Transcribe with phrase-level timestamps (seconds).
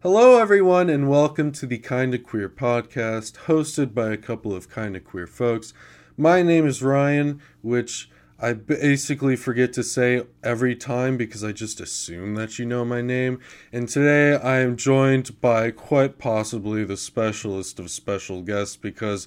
[0.00, 5.00] Hello, everyone, and welcome to the Kinda Queer podcast, hosted by a couple of kinda
[5.00, 5.74] queer folks.
[6.16, 8.08] My name is Ryan, which
[8.38, 13.02] I basically forget to say every time because I just assume that you know my
[13.02, 13.40] name.
[13.72, 19.26] And today I am joined by quite possibly the specialist of special guests because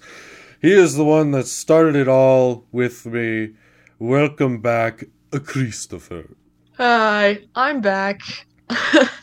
[0.62, 3.56] he is the one that started it all with me.
[4.00, 6.30] Welcome back, Christopher.
[6.78, 8.22] Hi, I'm back.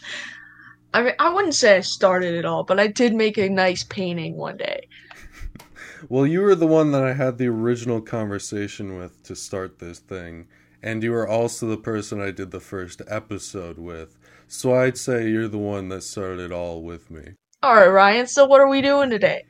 [0.95, 3.85] I mean, I wouldn't say I started it all, but I did make a nice
[3.85, 4.89] painting one day.
[6.09, 9.99] Well, you were the one that I had the original conversation with to start this
[9.99, 10.47] thing,
[10.81, 14.17] and you were also the person I did the first episode with.
[14.47, 17.33] So I'd say you're the one that started it all with me.
[17.65, 18.29] All right, Ryan.
[18.29, 19.45] So what are we doing today?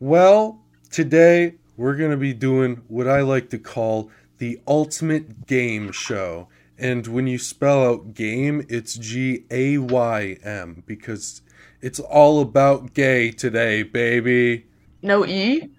[0.00, 5.92] Well, today we're going to be doing what I like to call the ultimate game
[5.92, 6.48] show.
[6.78, 11.42] And when you spell out game, it's G A Y M because
[11.80, 14.66] it's all about gay today, baby.
[15.02, 15.70] No E.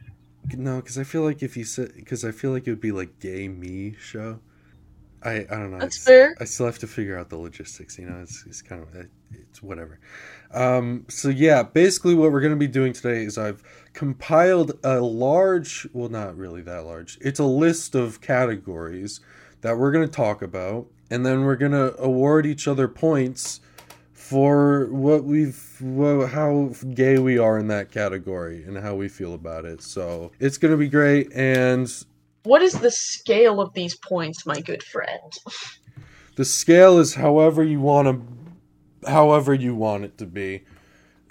[0.54, 2.92] No, because I feel like if you said, because I feel like it would be
[2.92, 4.40] like gay me show.
[5.24, 5.80] I I don't know.
[5.80, 6.36] That's fair.
[6.40, 7.98] I still have to figure out the logistics.
[7.98, 10.00] You know, it's it's kind of it's whatever.
[10.54, 15.88] Um, so yeah, basically what we're gonna be doing today is I've compiled a large,
[15.92, 17.18] well, not really that large.
[17.22, 19.20] It's a list of categories
[19.66, 23.62] that we're gonna talk about, and then we're gonna award each other points
[24.14, 29.66] for what we've how gay we are in that category and how we feel about
[29.66, 29.82] it.
[29.82, 31.92] So it's gonna be great, and
[32.44, 35.34] What is the scale of these points, my good friend?
[36.36, 40.64] the scale is however you want to however you want it to be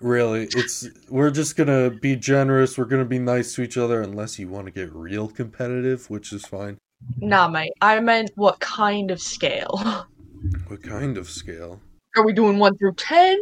[0.01, 4.41] really it's we're just gonna be generous we're gonna be nice to each other unless
[4.41, 6.79] you want to get real competitive which is fine
[7.19, 7.73] Nah, mate.
[7.81, 10.07] I meant what kind of scale?
[10.69, 11.81] what kind of scale
[12.17, 13.39] Are we doing one through ten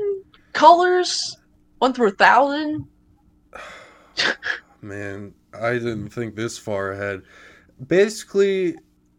[0.53, 1.37] colors?
[1.79, 2.87] One through a thousand?
[4.83, 7.23] man i didn't think this far ahead
[7.87, 8.75] basically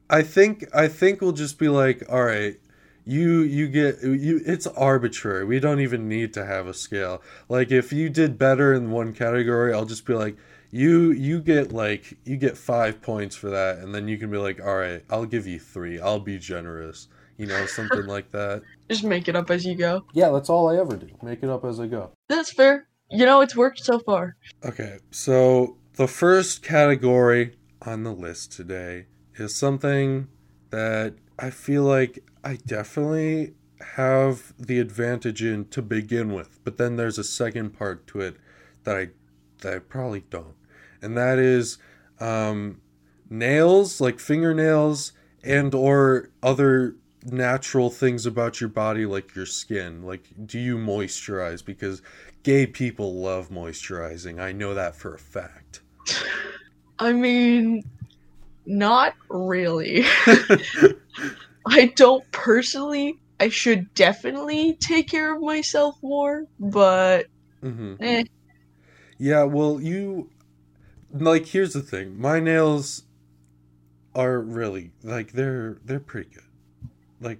[0.09, 2.59] i think i think we'll just be like all right
[3.05, 7.71] you you get you it's arbitrary we don't even need to have a scale like
[7.71, 10.35] if you did better in one category i'll just be like
[10.73, 14.37] you you get like you get five points for that and then you can be
[14.37, 17.07] like all right i'll give you three i'll be generous
[17.37, 20.03] you know something like that Just make it up as you go.
[20.13, 22.87] yeah that's all i ever do make it up as i go That's fair.
[23.11, 24.35] You know, it's worked so far.
[24.65, 29.05] Okay, so the first category on the list today
[29.35, 30.29] is something
[30.71, 33.53] that I feel like I definitely
[33.95, 38.37] have the advantage in to begin with, but then there's a second part to it
[38.83, 39.09] that I
[39.61, 40.55] that I probably don't,
[41.03, 41.77] and that is
[42.19, 42.81] um,
[43.29, 45.11] nails, like fingernails,
[45.43, 50.03] and or other natural things about your body, like your skin.
[50.03, 51.63] Like, do you moisturize?
[51.63, 52.01] Because
[52.43, 54.41] gay people love moisturizing.
[54.41, 55.81] I know that for a fact.
[56.99, 57.83] I mean,
[58.65, 60.05] not really.
[61.67, 63.19] I don't personally.
[63.39, 67.25] I should definitely take care of myself more, but
[67.61, 68.23] hmm eh.
[69.17, 70.29] Yeah, well, you
[71.13, 72.19] like here's the thing.
[72.19, 73.03] My nails
[74.15, 76.43] are really like they're they're pretty good.
[77.21, 77.39] Like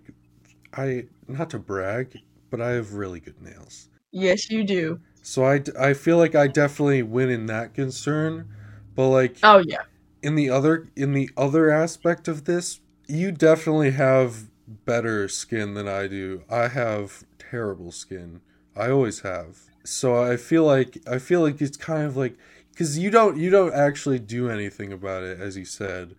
[0.73, 3.89] I not to brag, but I have really good nails.
[4.11, 5.01] Yes, you do.
[5.21, 8.47] So I I feel like I definitely win in that concern,
[8.95, 9.83] but like Oh yeah.
[10.21, 15.87] in the other in the other aspect of this, you definitely have better skin than
[15.87, 16.43] I do.
[16.49, 18.41] I have terrible skin.
[18.75, 19.59] I always have.
[19.83, 22.37] So I feel like I feel like it's kind of like
[22.75, 26.15] cuz you don't you don't actually do anything about it as you said,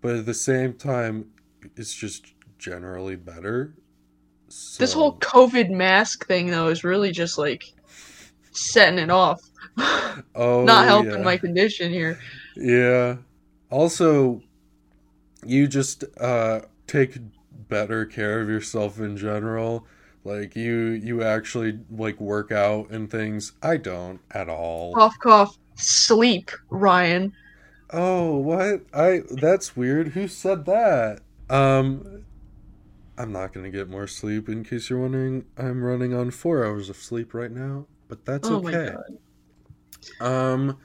[0.00, 1.30] but at the same time
[1.76, 3.74] it's just generally better.
[4.78, 7.64] This whole COVID mask thing though is really just like
[8.52, 9.40] setting it off.
[10.34, 11.24] oh, Not helping yeah.
[11.24, 12.18] my condition here.
[12.56, 13.16] Yeah.
[13.70, 14.42] Also,
[15.44, 17.18] you just uh take
[17.68, 19.86] better care of yourself in general.
[20.22, 23.52] Like you you actually like work out and things.
[23.62, 24.94] I don't at all.
[24.94, 25.58] Cough cough.
[25.76, 27.32] Sleep, Ryan.
[27.90, 28.82] Oh, what?
[28.92, 30.08] I that's weird.
[30.08, 31.20] Who said that?
[31.50, 32.24] Um
[33.16, 35.44] I'm not going to get more sleep in case you're wondering.
[35.56, 38.96] I'm running on 4 hours of sleep right now, but that's oh my okay.
[40.20, 40.26] god.
[40.26, 40.78] Um,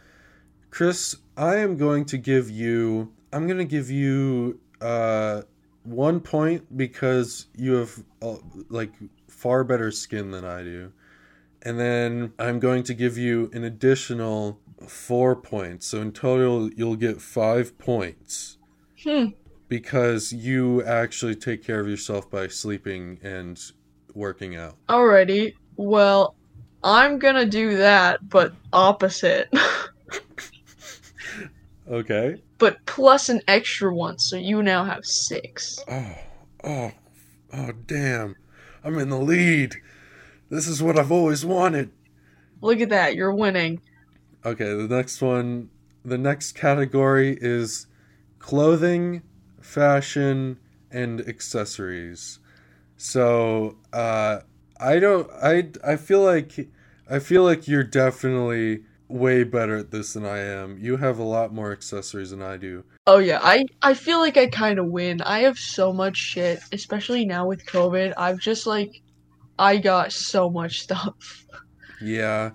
[0.70, 3.12] Chris, I am going to give you.
[3.34, 5.42] I'm going to give you uh
[5.84, 8.36] one point because you have uh,
[8.70, 8.92] like
[9.28, 10.92] far better skin than I do,
[11.64, 15.88] and then I'm going to give you an additional four points.
[15.88, 18.58] So in total, you'll get five points
[19.04, 19.28] Hmm.
[19.68, 23.60] because you actually take care of yourself by sleeping and
[24.14, 24.76] working out.
[24.88, 25.54] Alrighty.
[25.76, 26.36] Well,
[26.84, 29.50] I'm gonna do that, but opposite.
[31.92, 32.40] Okay.
[32.60, 35.80] but plus an extra one, so you now have six.
[35.88, 36.16] Oh,
[36.64, 36.92] oh,
[37.52, 38.36] oh, damn.
[38.84, 39.76] I'm in the lead.
[40.50, 41.90] This is what I've always wanted.
[42.62, 43.82] Look at that, you're winning.
[44.46, 45.70] Okay, the next one,
[46.04, 47.88] the next category is
[48.40, 49.22] clothing,
[49.62, 50.60] fashion,
[50.92, 52.40] and accessories.
[52.98, 54.40] So, uh,
[54.80, 56.70] I don't, I, I feel like,
[57.10, 60.78] I feel like you're definitely way better at this than I am.
[60.78, 62.86] You have a lot more accessories than I do.
[63.08, 65.22] Oh yeah, I I feel like I kind of win.
[65.22, 68.14] I have so much shit, especially now with COVID.
[68.16, 69.02] I've just like
[69.58, 71.46] I got so much stuff.
[72.02, 72.52] Yeah,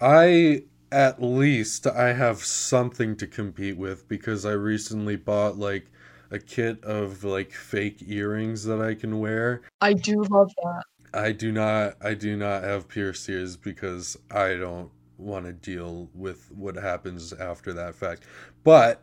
[0.00, 5.90] I at least I have something to compete with because I recently bought like
[6.30, 9.62] a kit of like fake earrings that I can wear.
[9.80, 10.84] I do love that.
[11.12, 16.08] I do not I do not have pierced ears because I don't want to deal
[16.14, 18.22] with what happens after that fact.
[18.62, 19.02] But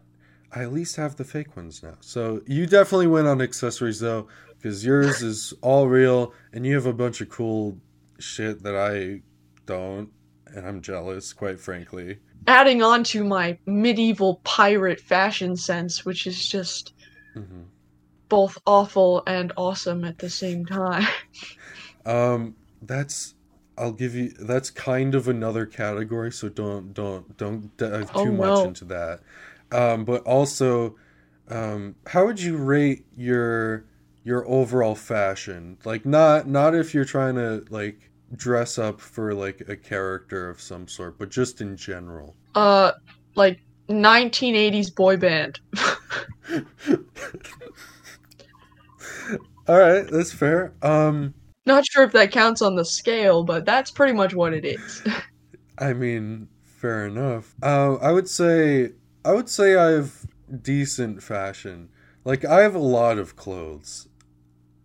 [0.54, 1.96] I at least have the fake ones now.
[2.00, 4.28] So you definitely win on accessories though,
[4.58, 7.78] because yours is all real and you have a bunch of cool
[8.18, 9.24] shit that I
[9.66, 10.10] don't,
[10.56, 12.20] and I'm jealous, quite frankly.
[12.46, 16.94] Adding on to my medieval pirate fashion sense, which is just
[17.36, 17.64] hmm
[18.30, 21.06] both awful and awesome at the same time.
[22.06, 23.36] Um, that's
[23.78, 28.32] I'll give you that's kind of another category, so don't don't don't dive too Oh,
[28.32, 29.22] much into that.
[29.72, 30.96] Um, but also,
[31.50, 33.86] um, how would you rate your
[34.24, 35.78] your overall fashion?
[35.86, 40.62] Like not not if you're trying to like dress up for like a character of
[40.62, 42.36] some sort, but just in general.
[42.56, 42.92] Uh
[43.36, 45.60] like 1980s boy band.
[49.68, 50.74] All right, that's fair.
[50.82, 51.34] Um,
[51.66, 55.04] Not sure if that counts on the scale, but that's pretty much what it is.
[55.78, 57.56] I mean, fair enough.
[57.62, 58.92] Uh, I would say
[59.24, 60.14] I would say I have
[60.62, 61.90] decent fashion.
[62.26, 64.08] Like I have a lot of clothes.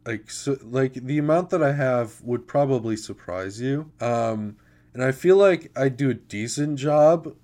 [0.06, 3.90] Like so, like the amount that I have would probably surprise you.
[4.00, 4.56] Um,
[4.94, 7.34] and I feel like I do a decent job.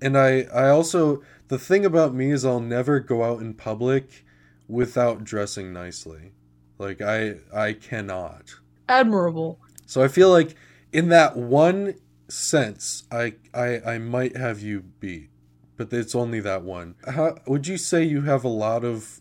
[0.00, 4.24] And I I also the thing about me is I'll never go out in public
[4.68, 6.32] without dressing nicely.
[6.78, 8.56] Like I I cannot.
[8.88, 9.58] Admirable.
[9.86, 10.54] So I feel like
[10.92, 11.94] in that one
[12.28, 15.30] sense, I I I might have you beat,
[15.76, 16.96] but it's only that one.
[17.08, 19.20] How would you say you have a lot of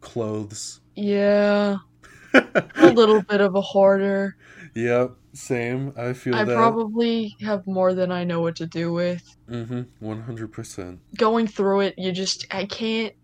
[0.00, 0.80] clothes?
[0.94, 1.78] Yeah,
[2.34, 4.36] a little bit of a hoarder.
[4.74, 5.92] yep, same.
[5.96, 6.54] I feel I that.
[6.54, 9.36] probably have more than I know what to do with.
[9.48, 9.82] mm-hmm.
[10.00, 11.00] One hundred percent.
[11.16, 13.14] Going through it, you just I can't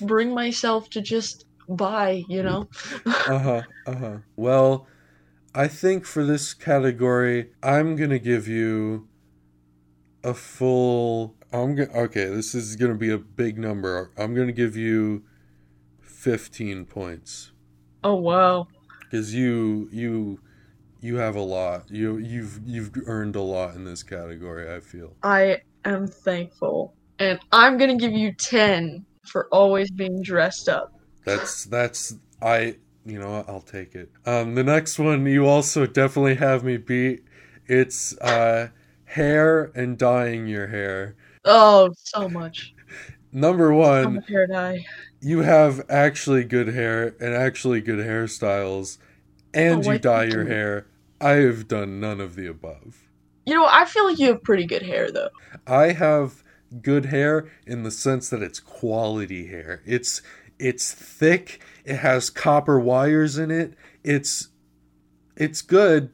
[0.00, 2.68] bring myself to just buy, you know?
[3.06, 3.62] Uh huh.
[3.86, 4.16] Uh huh.
[4.36, 4.86] Well,
[5.54, 9.08] I think for this category, I'm gonna give you
[10.24, 11.36] a full.
[11.52, 11.90] I'm gonna.
[11.92, 14.10] Okay, this is gonna be a big number.
[14.16, 15.24] I'm gonna give you
[16.00, 17.52] fifteen points
[18.02, 18.68] Oh wow.
[19.02, 20.40] because you you
[21.00, 21.90] you have a lot.
[21.90, 24.72] You you've you've earned a lot in this category.
[24.74, 25.14] I feel.
[25.22, 26.94] I am thankful.
[27.18, 30.92] And I'm gonna give you 10 for always being dressed up.
[31.24, 34.10] That's that's I you know I'll take it.
[34.26, 37.24] Um the next one you also definitely have me beat.
[37.66, 38.68] It's uh
[39.04, 41.16] hair and dyeing your hair.
[41.44, 42.74] Oh, so much.
[43.32, 44.84] Number I'm a 1, hair dye.
[45.20, 48.98] You have actually good hair and actually good hairstyles
[49.52, 50.48] and Oh, you dye your you.
[50.48, 50.86] hair.
[51.20, 53.08] I have done none of the above.
[53.46, 55.30] You know, I feel like you have pretty good hair though.
[55.66, 56.42] I have
[56.82, 59.82] good hair in the sense that it's quality hair.
[59.84, 60.22] It's
[60.58, 63.74] it's thick, it has copper wires in it.
[64.04, 64.48] It's
[65.36, 66.10] it's good,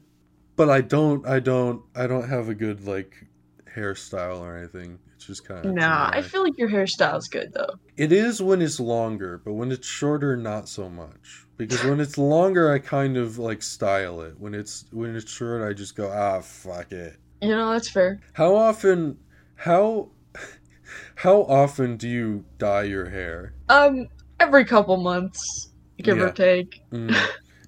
[0.55, 3.27] but I don't I don't I don't have a good like
[3.75, 4.99] hairstyle or anything.
[5.27, 7.73] Just kind of Nah, I feel like your hairstyle's good though.
[7.97, 11.45] It is when it's longer, but when it's shorter not so much.
[11.57, 14.39] Because when it's longer I kind of like style it.
[14.39, 18.21] When it's when it's short I just go, "Ah, fuck it." You know, that's fair.
[18.33, 19.17] How often
[19.55, 20.11] how
[21.15, 23.53] how often do you dye your hair?
[23.67, 24.07] Um,
[24.39, 26.27] every couple months, give Yeah.
[26.27, 26.79] or take.
[26.91, 27.17] Mm.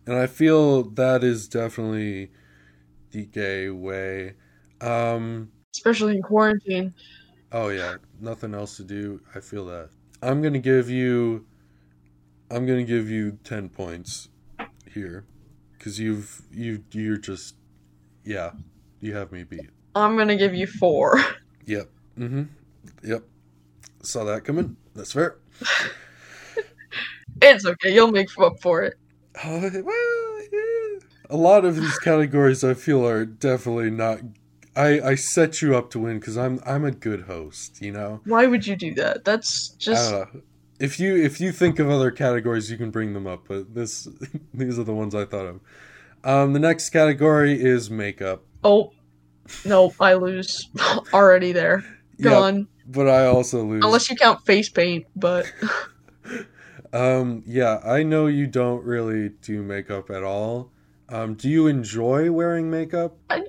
[0.07, 2.31] and I feel that is definitely
[3.11, 4.35] the gay way.
[4.79, 6.93] Um Especially in quarantine.
[7.51, 9.21] Oh yeah, nothing else to do.
[9.35, 9.89] I feel that.
[10.21, 11.45] I'm going to give you
[12.51, 14.29] I'm going to give you 10 points
[14.91, 15.23] here
[15.79, 17.55] cuz you've you you're just
[18.23, 18.51] yeah,
[19.01, 19.69] you have me beat.
[19.95, 21.19] I'm gonna give you four.
[21.65, 21.89] Yep.
[22.17, 22.47] Mhm.
[23.03, 23.23] Yep.
[24.03, 24.75] Saw that coming.
[24.95, 25.37] That's fair.
[27.41, 28.95] It's okay, you'll make up for it.
[29.45, 30.99] Oh, well, yeah.
[31.29, 34.19] a lot of these categories I feel are definitely not.
[34.75, 37.81] I I set you up to win because I'm I'm a good host.
[37.81, 38.21] You know.
[38.25, 39.25] Why would you do that?
[39.25, 40.13] That's just.
[40.13, 40.25] I.
[40.79, 43.45] If you if you think of other categories, you can bring them up.
[43.47, 44.07] But this
[44.53, 45.59] these are the ones I thought of.
[46.23, 48.43] Um, the next category is makeup.
[48.63, 48.91] Oh,
[49.65, 50.69] no, I lose
[51.13, 51.83] already there.
[52.21, 52.67] Gone.
[52.85, 53.83] but I also lose.
[53.85, 55.51] Unless you count face paint, but
[56.91, 60.71] Um, yeah, I know you don't really do makeup at all.
[61.07, 63.15] Um, do you enjoy wearing makeup?
[63.29, 63.43] I,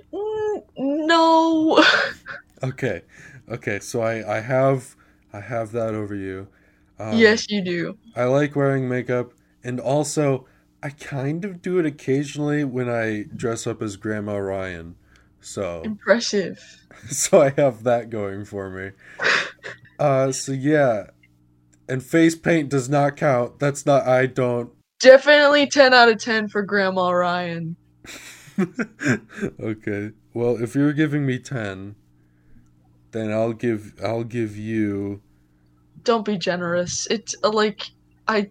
[0.80, 1.84] no.
[2.62, 3.00] Okay,
[3.48, 3.78] okay.
[3.78, 4.94] So I I have
[5.32, 6.46] I have that over you.
[6.98, 7.96] Um, yes, you do.
[8.14, 9.32] I like wearing makeup,
[9.64, 10.46] and also
[10.82, 14.96] I kind of do it occasionally when I dress up as Grandma Ryan.
[15.40, 16.62] So Impressive.
[17.08, 18.90] so I have that going for me.
[19.98, 21.08] Uh, so yeah,
[21.86, 23.58] and face paint does not count.
[23.58, 24.08] That's not.
[24.08, 24.72] I don't.
[24.98, 27.76] Definitely 10 out of 10 for Grandma Ryan.
[29.60, 30.12] okay.
[30.34, 31.96] Well, if you're giving me ten,
[33.12, 35.22] then I'll give I'll give you
[36.04, 37.06] Don't be generous.
[37.10, 37.90] It's uh, like
[38.28, 38.50] I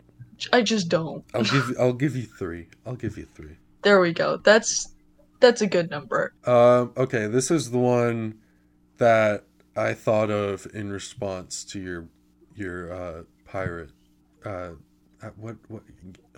[0.53, 1.23] I just don't.
[1.33, 2.67] I'll give I'll give you three.
[2.85, 3.57] I'll give you three.
[3.81, 4.37] There we go.
[4.37, 4.93] That's
[5.39, 6.33] that's a good number.
[6.45, 6.91] Um.
[6.97, 7.27] Okay.
[7.27, 8.39] This is the one
[8.97, 9.43] that
[9.75, 12.07] I thought of in response to your
[12.55, 13.91] your uh, pirate.
[14.43, 14.71] Uh,
[15.37, 15.83] what what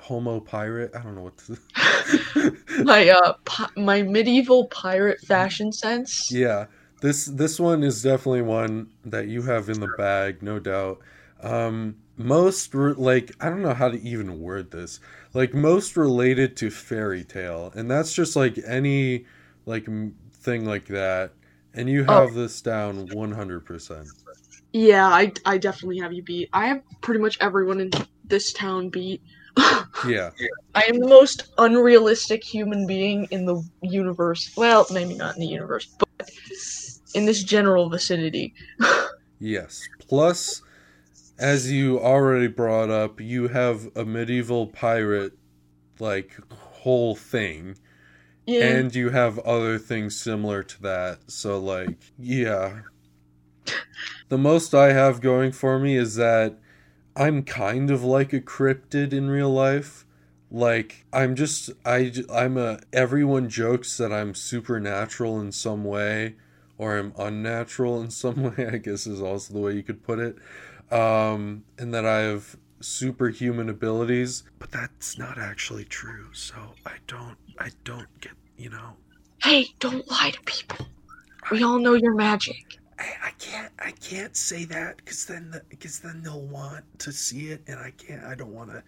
[0.01, 0.91] homo pirate?
[0.95, 1.37] I don't know what.
[1.37, 2.53] To...
[2.83, 6.31] My uh pi- my medieval pirate fashion sense.
[6.31, 6.65] Yeah,
[7.01, 10.99] this this one is definitely one that you have in the bag, no doubt.
[11.41, 14.99] Um, most re- like I don't know how to even word this.
[15.33, 19.25] Like most related to fairy tale, and that's just like any
[19.65, 21.31] like m- thing like that.
[21.73, 22.25] And you Oh.
[22.25, 24.07] have this down one hundred percent.
[24.73, 26.49] Yeah, I I definitely have you beat.
[26.53, 27.91] I have pretty much everyone in
[28.25, 29.21] this town beat.
[30.05, 30.31] Yeah,
[30.75, 34.51] I am the most unrealistic human being in the universe.
[34.55, 36.29] Well, maybe not in the universe, but
[37.13, 38.53] in this general vicinity.
[39.39, 39.87] yes.
[40.07, 40.61] Plus,
[41.37, 45.33] as you already brought up, you have a medieval pirate
[45.99, 47.77] like whole thing.
[48.47, 48.65] Yeah.
[48.65, 52.79] and you have other things similar to that so like yeah
[54.29, 56.57] the most i have going for me is that
[57.15, 60.05] i'm kind of like a cryptid in real life
[60.49, 66.35] like i'm just I I'm a everyone jokes that i'm supernatural in some way
[66.77, 70.19] or i'm unnatural in some way i guess is also the way you could put
[70.19, 70.37] it
[70.91, 77.37] um and that i have superhuman abilities but that's not actually true so i don't
[77.59, 78.95] i don't get you know
[79.43, 80.85] hey, don't lie to people.
[81.51, 82.77] We all know your magic.
[83.01, 87.47] I, I can't I can't say that because then because then they'll want to see
[87.49, 88.83] it and I can't I don't want to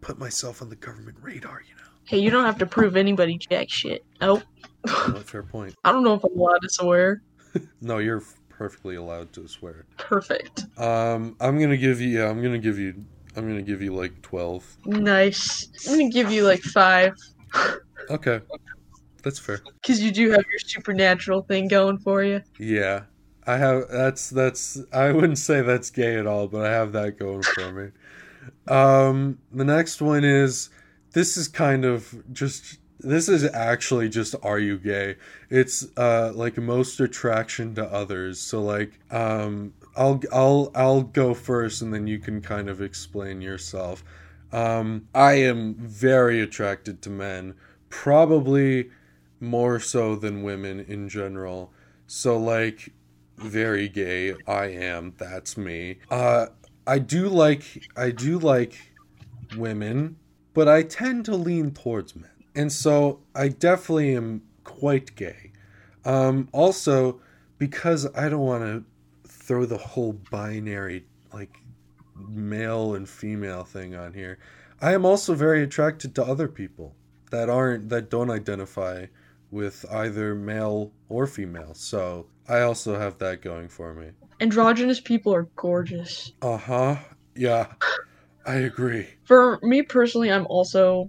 [0.00, 3.38] put myself on the government radar you know Hey, you don't have to prove anybody
[3.38, 4.04] jack shit.
[4.20, 4.42] Oh,
[4.86, 7.22] no, fair point I don't know if I'm allowed to swear.
[7.82, 10.64] no you're perfectly allowed to swear Perfect.
[10.78, 13.04] um I'm gonna give you yeah I'm gonna give you
[13.36, 15.68] I'm gonna give you like 12 Nice.
[15.88, 17.12] I'm gonna give you like five.
[18.08, 18.40] okay
[19.22, 22.40] that's fair Because you do have your supernatural thing going for you.
[22.58, 23.04] yeah
[23.50, 27.18] I have that's that's I wouldn't say that's gay at all but I have that
[27.18, 27.90] going for me.
[28.68, 30.70] Um the next one is
[31.12, 35.16] this is kind of just this is actually just are you gay?
[35.48, 38.40] It's uh like most attraction to others.
[38.40, 43.40] So like um i'll i'll i'll go first and then you can kind of explain
[43.40, 44.04] yourself.
[44.52, 47.54] Um i am very attracted to men
[47.88, 48.90] probably
[49.40, 51.72] more so than women in general.
[52.06, 52.92] So like
[53.40, 56.46] very gay i am that's me uh
[56.86, 58.74] i do like i do like
[59.56, 60.16] women
[60.52, 62.30] but I tend to lean towards men.
[62.54, 65.52] And so I definitely am quite gay.
[66.04, 67.20] Um, also,
[67.58, 68.84] because I don't want to
[69.28, 71.56] throw the whole binary, like
[72.16, 74.38] male and female thing on here,
[74.80, 76.94] I am also very attracted to other people
[77.30, 79.06] that aren't, that don't identify
[79.50, 81.74] with either male or female.
[81.74, 84.08] So I also have that going for me.
[84.40, 86.32] Androgynous people are gorgeous.
[86.42, 86.96] Uh huh.
[87.36, 87.68] Yeah,
[88.44, 89.06] I agree.
[89.24, 91.08] For me personally, I'm also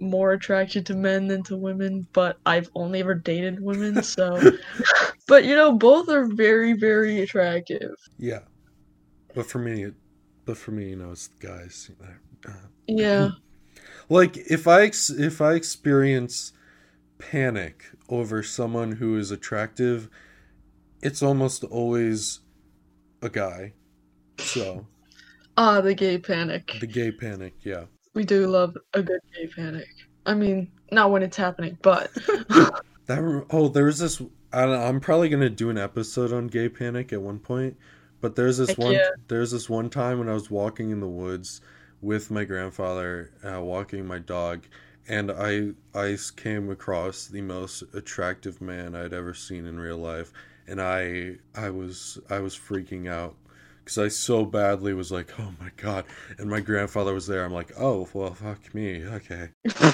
[0.00, 4.38] more attracted to men than to women, but I've only ever dated women, so.
[5.26, 7.94] but you know, both are very, very attractive.
[8.18, 8.40] Yeah,
[9.34, 9.94] but for me, it,
[10.44, 11.90] but for me, you know, it's the guys.
[12.46, 12.52] Uh,
[12.86, 13.30] Yeah.
[14.10, 16.52] like if I ex- if I experience
[17.18, 20.10] panic over someone who is attractive,
[21.02, 22.40] it's almost always
[23.22, 23.74] a guy.
[24.38, 24.86] So
[25.56, 26.72] Ah, the gay panic.
[26.80, 29.88] the gay panic, yeah, We do love a good gay panic.
[30.26, 32.10] I mean, not when it's happening, but
[33.06, 34.20] That oh, there was this.
[34.52, 37.76] I don't, I'm probably gonna do an episode on gay panic at one point,
[38.20, 38.92] but there's this Heck one.
[38.92, 39.08] yeah.
[39.28, 41.60] There's this one time when I was walking in the woods
[42.00, 44.66] with my grandfather, uh, walking my dog,
[45.08, 50.32] and I I came across the most attractive man I'd ever seen in real life,
[50.68, 53.36] and I I was I was freaking out
[53.84, 56.04] because I so badly was like, oh my god,
[56.38, 57.44] and my grandfather was there.
[57.44, 59.50] I'm like, oh well, fuck me, okay.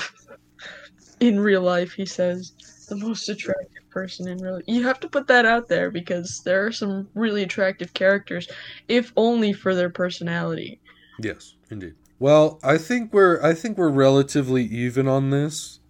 [1.21, 2.53] in real life, he says
[2.89, 4.61] the most attractive person in real.
[4.67, 8.49] You have to put that out there because there are some really attractive characters,
[8.89, 10.81] if only for their personality.
[11.19, 11.95] Yes, indeed.
[12.19, 15.81] Well, I think we're I think we're relatively even on this.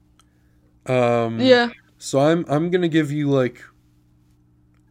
[0.87, 3.63] Um Yeah, So I'm I'm going to give you like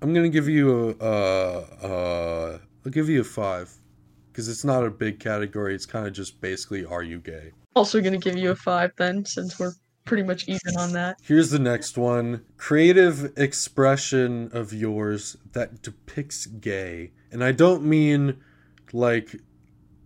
[0.02, 3.74] I'm going to give you a uh uh I'll give you a 5
[4.34, 5.74] cuz it's not a big category.
[5.76, 7.54] It's kind of just basically are you gay?
[7.78, 9.74] also gonna give you a five then, since we're
[10.06, 11.18] pretty much even on that.
[11.22, 12.44] Here's the next one.
[12.58, 17.12] Creative expression of yours that depicts gay.
[17.32, 18.38] And I don't mean
[18.94, 19.36] like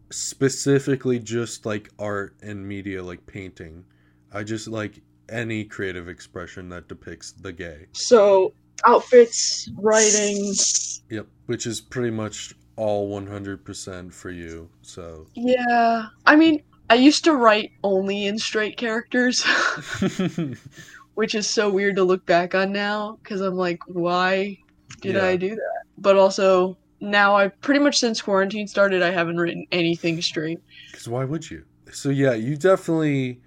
[0.09, 3.85] specifically just like art and media like painting.
[4.33, 7.85] I just like any creative expression that depicts the gay.
[7.93, 8.53] So
[8.85, 10.53] outfits, writing.
[11.09, 14.69] Yep, which is pretty much all 100% for you.
[14.81, 19.43] So Yeah, I mean, I used to write only in straight characters,
[21.15, 24.57] which is so weird to look back on now because I'm like, why
[25.01, 25.25] did Yeah.
[25.25, 25.83] I do that?
[25.97, 30.59] But also now I pretty much since quarantine started, I haven't written anything straight.
[30.93, 31.63] Cuz why would you?
[31.91, 33.41] So yeah, you definitely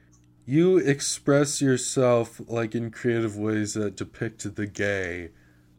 [0.46, 5.30] you express yourself like in creative ways that depict the gay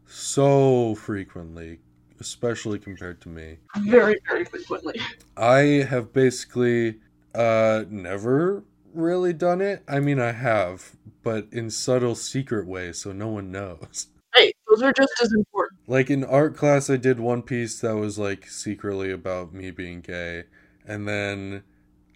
[0.06, 1.80] so frequently,
[2.20, 3.58] especially compared to me.
[3.78, 5.00] Very, very frequently.
[5.36, 7.00] I have basically
[7.34, 9.82] uh never really done it.
[9.86, 14.08] I mean, I have, but in subtle secret ways so no one knows.
[14.34, 15.80] Hey, those are just as important.
[15.86, 20.00] Like in art class I did one piece that was like secretly about me being
[20.00, 20.44] gay
[20.86, 21.62] and then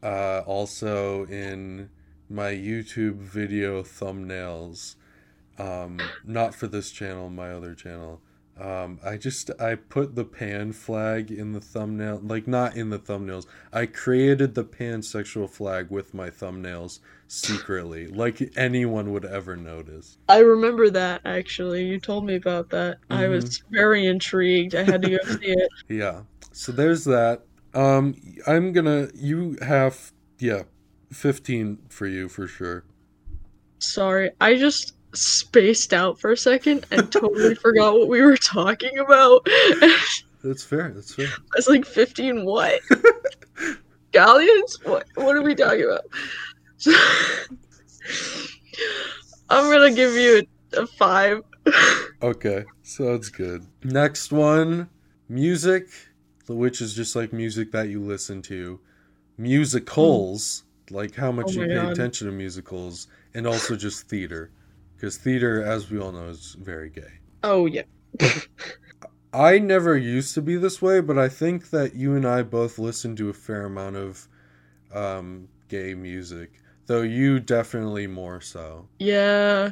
[0.03, 1.91] uh also in
[2.31, 4.95] my YouTube video thumbnails
[5.59, 8.21] um not for this channel, my other channel.
[8.59, 12.99] Um I just I put the pan flag in the thumbnail, like not in the
[12.99, 13.47] thumbnails.
[13.73, 20.19] I created the pansexual flag with my thumbnails secretly, like anyone would ever notice.
[20.29, 21.85] I remember that actually.
[21.87, 22.99] You told me about that.
[23.11, 23.31] I Mhm.
[23.31, 24.75] was very intrigued.
[24.75, 25.69] I had to go see it.
[25.89, 26.23] Yeah.
[26.53, 27.43] So there's that.
[27.75, 28.15] Um
[28.47, 30.63] I'm gonna you have yeah,
[31.13, 32.85] fifteen for you for sure.
[33.79, 38.99] Sorry, I just spaced out for a second and totally forgot what we were talking
[38.99, 39.47] about.
[40.43, 41.29] That's fair, that's fair.
[41.55, 42.81] was like, 15 what?
[44.13, 44.79] Galleons?
[44.85, 46.05] What what are we talking about?
[49.51, 51.43] I'm gonna give you a, a five.
[52.23, 53.67] Okay, sounds good.
[53.85, 54.89] Next one,
[55.29, 55.89] music,
[56.49, 58.81] which is just like music that you listen to.
[59.39, 61.93] Musicals, like how much Oh you pay God.
[61.93, 64.51] attention to musicals, and also just theater.
[64.97, 67.21] Because theater, as we all know, is very gay.
[67.43, 67.83] Oh yeah.
[69.33, 72.79] I never used to be this way, but I think that you and I both
[72.79, 74.29] listen to a fair amount of
[74.93, 76.51] um, gay music,
[76.87, 78.89] though you definitely more so.
[78.99, 79.71] Yeah.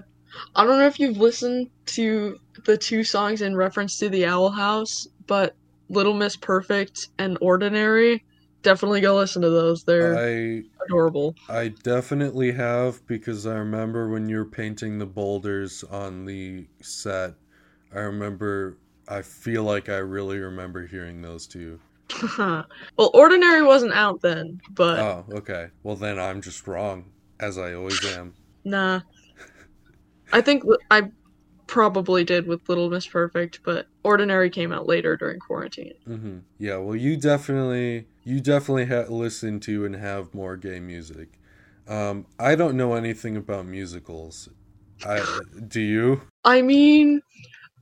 [0.55, 4.51] I don't know if you've listened to the two songs in reference to the Owl
[4.51, 5.57] House, but
[5.89, 8.25] Little Miss Perfect and Ordinary,
[8.63, 9.85] definitely go listen to those.
[9.85, 11.35] They're I adorable.
[11.49, 17.35] I definitely have because I remember when you were painting the boulders on the set.
[17.95, 18.77] I remember.
[19.11, 21.81] I feel like I really remember hearing those two.
[22.39, 22.67] well,
[23.15, 25.69] Ordinary wasn't out then, but Oh, okay.
[25.83, 28.35] Well, then I'm just wrong, as I always am.
[28.65, 29.01] nah.
[30.33, 31.11] I think I
[31.67, 35.93] probably did with Little Miss Perfect, but Ordinary came out later during quarantine.
[36.07, 36.79] hmm Yeah.
[36.79, 41.39] Well, you definitely, you definitely ha- listen to and have more gay music.
[41.87, 44.49] Um, I don't know anything about musicals.
[45.05, 45.23] I
[45.69, 46.23] do you?
[46.45, 47.21] I mean,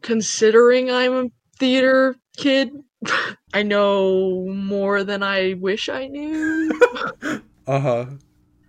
[0.02, 1.24] considering I'm a
[1.60, 2.70] theater kid,
[3.54, 6.72] I know more than I wish I knew.
[7.68, 8.06] Uh huh.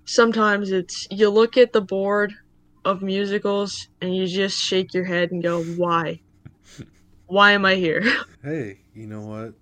[0.06, 2.34] Sometimes it's you look at the board
[2.84, 6.22] of musicals and you just shake your head and go, "Why?
[7.28, 8.04] Why am I here?"
[8.44, 9.54] Hey, you know what?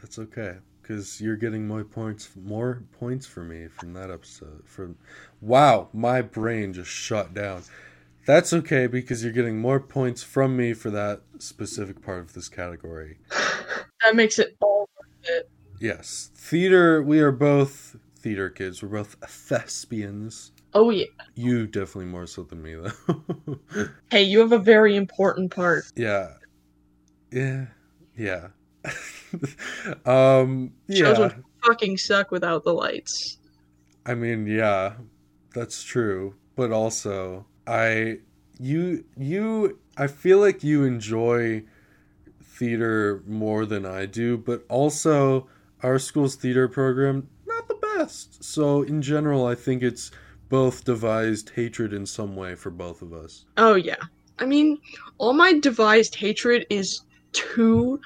[0.00, 4.62] That's okay because you're getting more points, more points for me from that episode.
[4.64, 4.96] From
[5.40, 7.62] wow, my brain just shut down.
[8.26, 12.48] That's okay because you're getting more points from me for that specific part of this
[12.48, 13.18] category.
[14.04, 15.50] that makes it all worth it.
[15.80, 17.02] Yes, theater.
[17.02, 18.82] We are both theater kids.
[18.82, 20.52] We're both thespians.
[20.74, 21.06] Oh yeah.
[21.34, 23.58] You definitely more so than me though.
[24.10, 25.84] Hey, you have a very important part.
[25.96, 26.34] yeah.
[27.32, 27.66] Yeah.
[28.16, 28.48] Yeah.
[30.06, 33.38] um Shows would fucking suck without the lights.
[34.04, 34.94] I mean, yeah.
[35.54, 38.18] That's true, but also I
[38.58, 41.64] you you I feel like you enjoy
[42.42, 45.48] theater more than I do, but also
[45.82, 48.42] our school's theater program not the best.
[48.42, 50.10] So in general, I think it's
[50.48, 53.44] both devised hatred in some way for both of us.
[53.56, 53.96] Oh yeah.
[54.38, 54.78] I mean,
[55.18, 58.00] all my devised hatred is to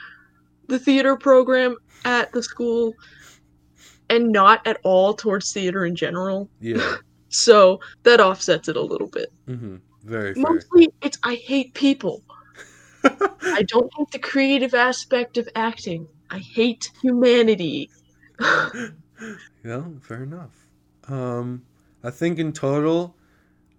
[0.69, 2.95] the theater program at the school
[4.09, 6.49] and not at all towards theater in general.
[6.61, 6.97] Yeah.
[7.29, 9.31] So that offsets it a little bit.
[9.47, 10.43] hmm Very fair.
[10.45, 12.23] Mostly it's I hate people.
[13.05, 16.07] I don't hate the creative aspect of acting.
[16.31, 17.91] I hate humanity.
[19.65, 20.69] Yeah, fair enough.
[21.09, 21.65] Um,
[22.05, 23.17] I think in total,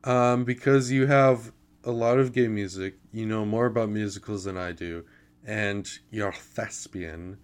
[0.03, 1.51] um, because you have
[1.83, 5.05] a lot of gay music, you know more about musicals than I do,
[5.47, 7.37] and you're thespian.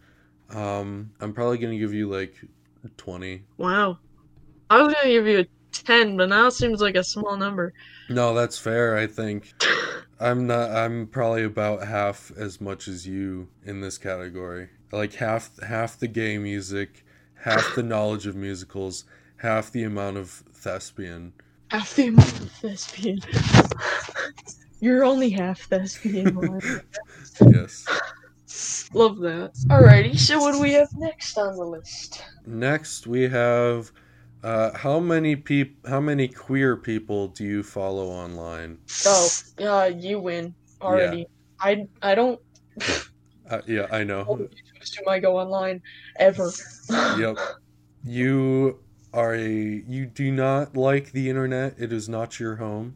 [0.51, 2.35] Um, I'm probably gonna give you like
[2.97, 3.43] twenty.
[3.57, 3.97] wow.
[4.69, 7.73] I was gonna give you a 10, but now it seems like a small number.
[8.09, 8.95] No, that's fair.
[8.97, 9.53] I think
[10.19, 10.71] I'm not.
[10.71, 14.69] I'm probably about half as much as you in this category.
[14.91, 19.05] Like half half the gay music, half the knowledge of musicals,
[19.37, 21.33] half the amount of thespian.
[21.69, 23.19] Half the amount of thespian.
[24.79, 26.35] You're only half thespian.
[27.41, 27.85] Yes.
[28.93, 29.53] Love that.
[29.69, 32.23] Alrighty, so what do we have next on the list?
[32.45, 33.91] Next, we have
[34.43, 38.77] uh, how many peop- how many queer people do you follow online?
[39.05, 39.29] Oh,
[39.61, 41.27] uh, you win already.
[41.59, 42.39] I I don't
[43.49, 44.39] Uh, yeah, I know.
[44.81, 45.81] assume I go online
[46.17, 46.49] ever.
[47.19, 47.37] Yep.
[48.05, 48.79] You
[49.13, 51.75] are a you do not like the internet.
[51.77, 52.95] It is not your home,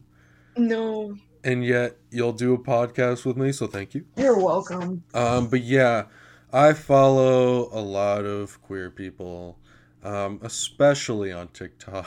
[0.56, 3.52] No, and yet you'll do a podcast with me.
[3.52, 4.04] So thank you.
[4.16, 5.04] you're welcome.
[5.14, 6.04] Um, but yeah,
[6.52, 9.58] I follow a lot of queer people,
[10.02, 12.06] um, especially on TikTok.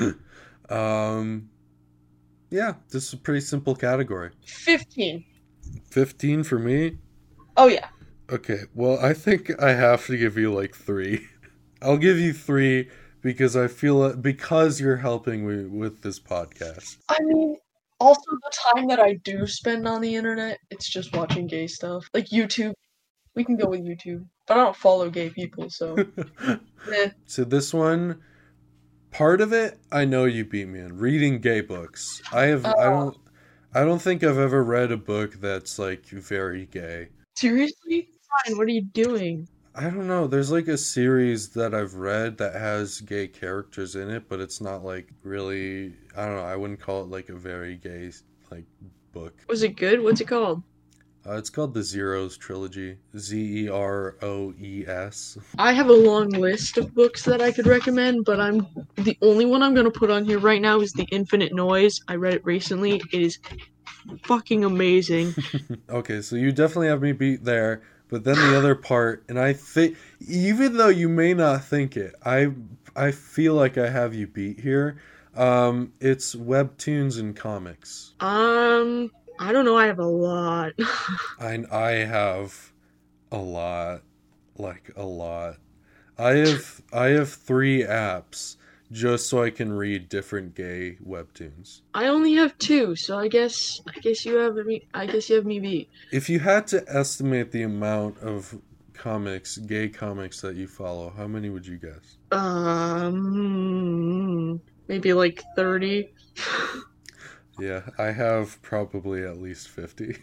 [0.68, 1.48] um,
[2.50, 4.30] yeah, this is a pretty simple category.
[4.44, 5.24] Fifteen.
[5.90, 6.98] 15 for me?
[7.56, 7.88] Oh yeah.
[8.30, 11.28] Okay, well, I think I have to give you like three.
[11.82, 12.88] I'll give you three
[13.20, 16.96] because I feel because you're helping me with this podcast.
[17.08, 17.56] I mean,
[18.00, 22.08] also the time that I do spend on the internet, it's just watching gay stuff.
[22.14, 22.72] Like YouTube.
[23.34, 24.26] We can go with YouTube.
[24.46, 25.96] But I don't follow gay people, so
[26.92, 27.10] eh.
[27.26, 28.22] so this one,
[29.10, 32.22] part of it, I know you beat me in reading gay books.
[32.32, 32.90] I have, I Oh.
[32.90, 33.16] don't,
[33.74, 37.08] I don't think I've ever read a book that's like very gay.
[37.36, 38.08] Seriously?
[38.46, 39.48] Fine, what are you doing?
[39.78, 40.26] I don't know.
[40.26, 44.60] There's like a series that I've read that has gay characters in it, but it's
[44.60, 45.92] not like really.
[46.16, 46.44] I don't know.
[46.44, 48.10] I wouldn't call it like a very gay
[48.50, 48.64] like
[49.12, 49.34] book.
[49.48, 50.02] Was it good?
[50.02, 50.62] What's it called?
[51.28, 52.96] Uh, it's called the Zeroes trilogy.
[53.18, 55.36] Z E R O E S.
[55.58, 59.44] I have a long list of books that I could recommend, but I'm the only
[59.44, 62.00] one I'm gonna put on here right now is The Infinite Noise.
[62.08, 63.02] I read it recently.
[63.12, 63.38] It is
[64.22, 65.34] fucking amazing.
[65.90, 67.82] okay, so you definitely have me beat there.
[68.08, 69.96] But then the other part, and I think
[70.28, 72.52] even though you may not think it, I
[72.94, 74.98] I feel like I have you beat here.
[75.34, 78.12] Um, it's webtoons and comics.
[78.20, 79.76] Um, I don't know.
[79.76, 80.72] I have a lot.
[81.40, 82.72] I I have
[83.32, 84.02] a lot,
[84.56, 85.56] like a lot.
[86.16, 88.56] I have I have three apps
[88.92, 91.80] just so I can read different gay webtoons.
[91.94, 94.86] I only have two, so I guess I guess you have me.
[94.94, 95.90] I guess you have me beat.
[96.12, 98.60] If you had to estimate the amount of
[98.94, 102.16] comics, gay comics that you follow, how many would you guess?
[102.32, 103.50] Um,
[104.88, 106.12] maybe like thirty.
[107.58, 110.18] Yeah, I have probably at least 50.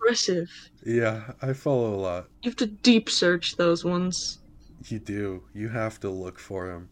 [0.00, 0.50] Impressive.
[0.84, 2.28] Yeah, I follow a lot.
[2.42, 4.38] You have to deep search those ones,
[4.88, 5.42] You do.
[5.52, 6.88] You have to look for them.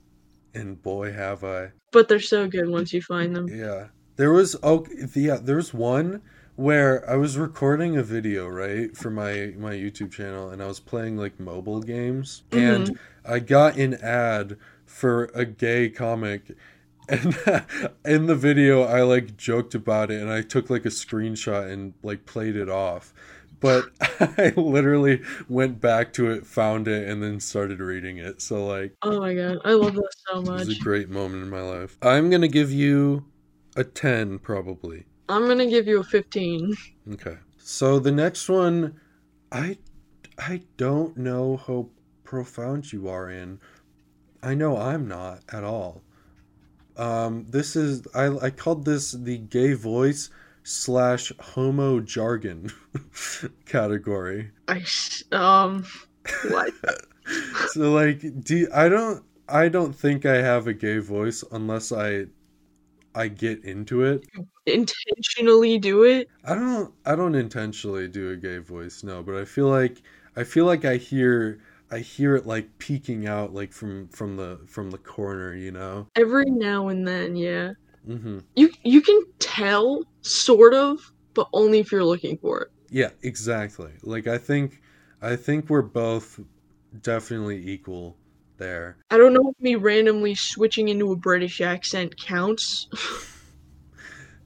[0.55, 1.73] And boy, have I.
[1.93, 3.49] but they're so good once you find them.
[3.49, 3.89] Yeah.
[4.17, 6.23] There was oh yeah, there was one
[6.57, 10.81] where I was recording a video, right, for my my YouTube channel and I was
[10.81, 12.83] playing like mobile games mm-hmm.
[12.83, 16.53] and I got an ad for a gay comic
[17.09, 17.37] and
[18.05, 21.95] in the video I like joked about it and I took like a screenshot and
[22.03, 23.13] like played it off.
[23.65, 23.87] But
[24.39, 28.43] I literally went back to it, found it, and then started reading it.
[28.43, 30.67] So like Oh my god, I love that so it much.
[30.67, 31.97] was a great moment in my life.
[32.03, 33.25] I'm gonna give you
[33.75, 35.07] a 10 probably.
[35.31, 36.75] I'm gonna give you a 15.
[37.15, 37.39] Okay.
[37.57, 39.01] So the next one
[39.51, 39.79] I
[40.39, 41.89] I don't know how
[42.23, 43.61] profound you are in.
[44.43, 46.03] I know I'm not at all.
[46.99, 50.29] Um, this is I I called this the gay voice
[50.65, 52.71] slash homo jargon
[53.67, 54.51] category.
[54.69, 54.85] I
[55.33, 55.85] um
[56.49, 56.73] what?
[57.69, 62.27] So like, do I don't I don't think I have a gay voice unless I
[63.15, 64.27] I get into it.
[64.67, 66.29] Intentionally do it?
[66.45, 70.03] I don't I don't intentionally do a gay voice, no, but I feel like
[70.37, 74.61] I feel like I hear I hear it like peeking out like from from the
[74.67, 76.09] from the corner, you know.
[76.17, 77.73] Every now and then, yeah.
[78.09, 78.43] Mhm.
[78.57, 82.69] You you can tell sort of, but only if you're looking for it.
[82.91, 83.93] Yeah, exactly.
[84.03, 84.81] Like I think
[85.23, 86.41] I think we're both
[87.03, 88.17] definitely equal
[88.57, 88.97] there.
[89.11, 92.89] I don't know if me randomly switching into a British accent counts.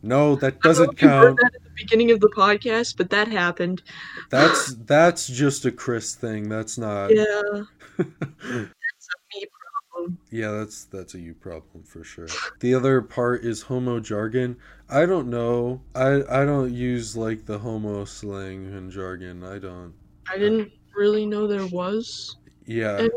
[0.01, 1.39] No, that I don't know doesn't if you heard count.
[1.43, 3.83] that at the beginning of the podcast, but that happened.
[4.31, 6.49] That's that's just a Chris thing.
[6.49, 7.65] That's not Yeah,
[9.99, 10.19] problem.
[10.31, 12.29] Yeah, that's that's a you problem for sure.
[12.61, 14.57] The other part is homo jargon.
[14.89, 15.81] I don't know.
[15.95, 19.45] I I don't use like the homo slang and jargon.
[19.45, 19.95] I don't.
[20.31, 22.37] I didn't really know there was.
[22.67, 23.11] Yeah, any.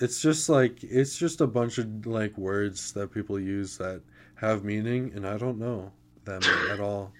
[0.00, 4.02] it's just like it's just a bunch of like words that people use that
[4.36, 5.92] have meaning, and I don't know
[6.24, 7.12] them at all.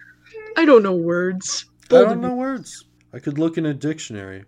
[0.56, 1.66] I don't know words.
[1.90, 2.84] I don't know words.
[3.12, 4.44] I could look in a dictionary,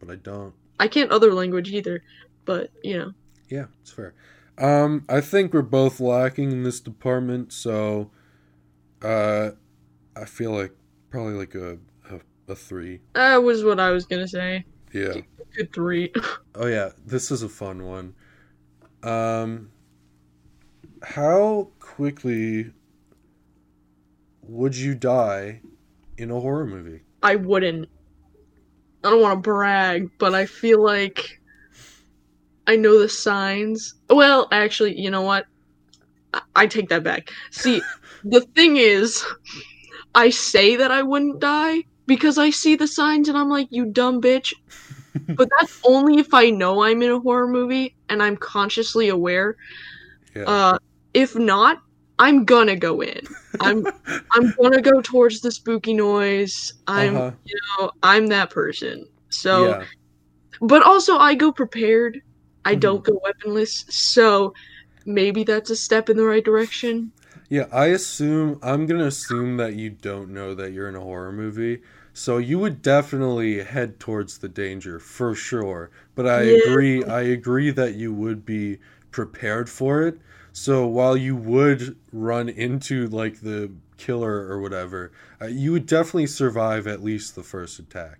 [0.00, 0.52] but I don't.
[0.80, 2.02] I can't other language either,
[2.44, 3.12] but you know.
[3.50, 4.14] Yeah, it's fair.
[4.56, 8.10] Um, I think we're both lacking in this department, so
[9.02, 9.50] uh,
[10.16, 10.72] I feel like
[11.10, 11.78] probably like a
[12.10, 12.20] a,
[12.52, 13.00] a three.
[13.14, 14.64] That was what I was gonna say.
[14.92, 15.14] Yeah.
[15.56, 16.12] Good three.
[16.56, 18.14] Oh yeah, this is a fun one.
[19.04, 19.70] Um,
[21.02, 22.72] how quickly
[24.42, 25.62] would you die
[26.18, 27.02] in a horror movie?
[27.22, 27.88] I wouldn't.
[29.04, 31.39] I don't want to brag, but I feel like
[32.66, 33.94] I know the signs.
[34.08, 35.46] Well, actually, you know what?
[36.34, 37.30] I, I take that back.
[37.50, 37.82] See,
[38.24, 39.24] the thing is,
[40.14, 43.86] I say that I wouldn't die because I see the signs and I'm like, you
[43.86, 44.52] dumb bitch.
[45.28, 49.56] but that's only if I know I'm in a horror movie and I'm consciously aware.
[50.34, 50.42] Yeah.
[50.44, 50.78] Uh,
[51.14, 51.78] if not,
[52.18, 53.20] I'm gonna go in.
[53.60, 53.86] I'm
[54.32, 56.74] I'm gonna go towards the spooky noise.
[56.86, 57.30] I'm Uh-huh.
[57.44, 59.06] you know, I'm that person.
[59.30, 59.84] So yeah.
[60.60, 62.20] but also I go prepared.
[62.64, 62.76] I Mhm.
[62.76, 63.84] don't go weaponless.
[63.90, 64.52] So
[65.06, 67.12] maybe that's a step in the right direction.
[67.50, 71.32] Yeah, I assume I'm gonna assume that you don't know that you're in a horror
[71.32, 71.82] movie,
[72.14, 75.90] so you would definitely head towards the danger for sure.
[76.14, 76.56] But I Yeah.
[76.56, 78.78] agree, I agree that you would be
[79.10, 80.18] prepared for it.
[80.52, 86.26] So while you would run into like the killer or whatever, uh, you would definitely
[86.26, 88.18] survive at least the first attack.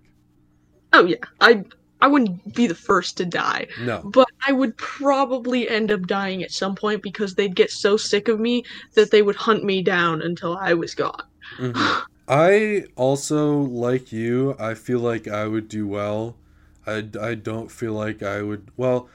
[0.92, 1.16] Oh yeah.
[1.40, 1.64] I
[2.00, 3.68] I wouldn't be the first to die.
[3.76, 7.96] No, But I would probably end up dying at some point because they'd get so
[7.96, 11.22] sick of me that they would hunt me down until I was gone.
[11.58, 12.02] Mhm.
[12.28, 14.54] I also like you.
[14.58, 16.36] I feel like I would do well.
[16.86, 18.70] I, I don't feel like I would.
[18.76, 19.08] Well,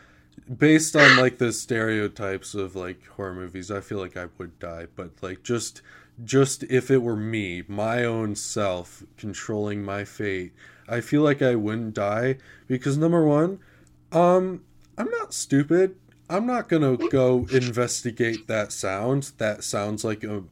[0.57, 4.87] based on like the stereotypes of like horror movies, I feel like I would die.
[4.95, 5.81] But like just
[6.23, 10.53] just if it were me, my own self controlling my fate,
[10.87, 13.59] I feel like I wouldn't die because number one,
[14.11, 14.63] um,
[14.97, 15.95] I'm not stupid.
[16.29, 19.31] I'm not gonna go investigate that sound.
[19.37, 20.43] That sounds like a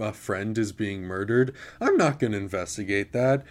[0.00, 1.54] a friend is being murdered.
[1.80, 3.44] I'm not to investigate that.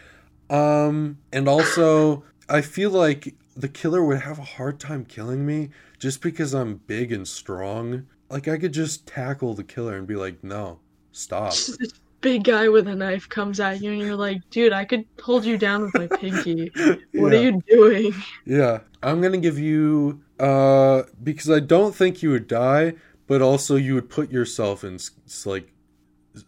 [0.50, 5.70] Um, and also, I feel like the killer would have a hard time killing me
[6.00, 8.08] just because I'm big and strong.
[8.30, 10.80] Like, I could just tackle the killer and be like, no,
[11.12, 11.54] stop.
[12.24, 15.46] big guy with a knife comes at you and you're like, dude, I could hold
[15.46, 16.72] you down with my pinky.
[17.12, 17.40] What yeah.
[17.40, 18.16] are you doing?
[18.46, 18.80] Yeah.
[19.04, 22.94] I'm going to give you, uh, because I don't think you would die,
[23.28, 24.98] but also you would put yourself in,
[25.46, 25.70] like,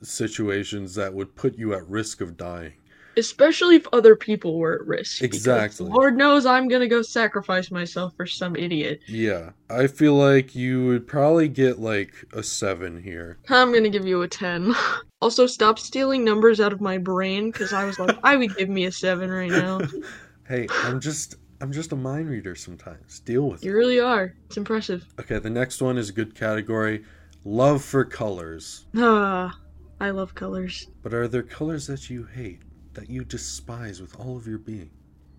[0.02, 2.74] situations that would put you at risk of dying.
[3.18, 5.22] Especially if other people were at risk.
[5.24, 5.88] Exactly.
[5.90, 9.02] Lord knows I'm gonna go sacrifice myself for some idiot.
[9.08, 13.38] Yeah, I feel like you would probably get like a seven here.
[13.50, 14.74] I'm gonna give you a 10.
[15.22, 18.70] Also, stop stealing numbers out of my brain because I was like, I would give
[18.70, 19.80] me a 7 right now.
[20.48, 23.22] Hey, I'm just I'm just a mind reader sometimes.
[23.22, 23.74] Deal with You it.
[23.74, 24.36] You really are.
[24.46, 25.04] It's impressive.
[25.20, 27.04] Okay, the next one is a good category.
[27.44, 28.86] Love for colors.
[28.96, 29.58] Ah,
[30.00, 30.88] I love colors.
[31.02, 32.62] But are there colors that you hate,
[32.96, 34.90] that you despise with all of your being?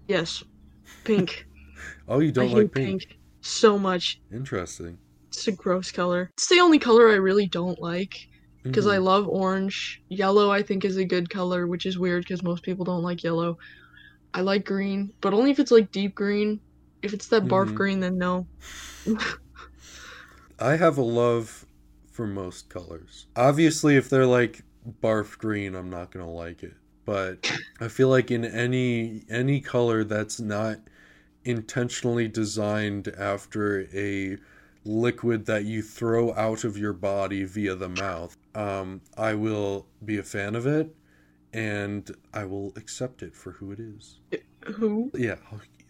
[0.09, 0.43] Yes.
[1.05, 1.47] Pink.
[2.09, 3.03] Oh, you don't hate like pink.
[3.03, 3.19] pink.
[3.43, 4.19] so much.
[4.33, 4.97] Interesting.
[5.29, 6.31] It's a gross color.
[6.33, 8.15] It's the only color I really don't like
[8.63, 9.05] because I Mhm.
[9.05, 10.01] love orange.
[10.09, 13.23] Yellow, I think, is a good color, which is weird because most people don't like
[13.23, 13.59] yellow.
[14.33, 16.61] I like green, but only if it's like deep green.
[17.03, 17.75] If it's that barf Mhm.
[17.75, 18.47] green, then no.
[20.59, 21.67] I have a love
[22.11, 23.27] for most colors.
[23.37, 24.63] Obviously, if they're like
[25.03, 26.75] barf green, I'm not gonna like it.
[27.07, 30.81] But I feel like in any any color that's not
[31.45, 34.37] intentionally designed after a
[34.85, 40.19] liquid that you throw out of your body via the mouth, um, I will be
[40.19, 40.95] a fan of it,
[41.53, 44.19] and I will accept it for who it is.
[44.75, 45.13] Who?
[45.15, 45.37] Yeah,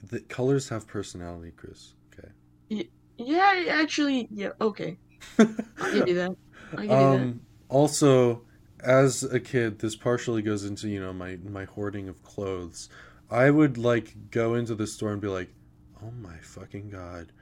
[0.03, 1.95] the colors have personality, Chris.
[2.13, 2.89] Okay.
[3.17, 4.51] Yeah, actually, yeah.
[4.61, 4.99] Okay,
[5.39, 6.37] I'll give you that.
[6.73, 7.23] I'll give you that.
[7.23, 8.43] Um, also,
[8.87, 12.89] as a kid, this partially goes into you know my my hoarding of clothes.
[13.29, 15.51] I would like go into the store and be like,
[16.03, 17.33] "Oh my fucking god,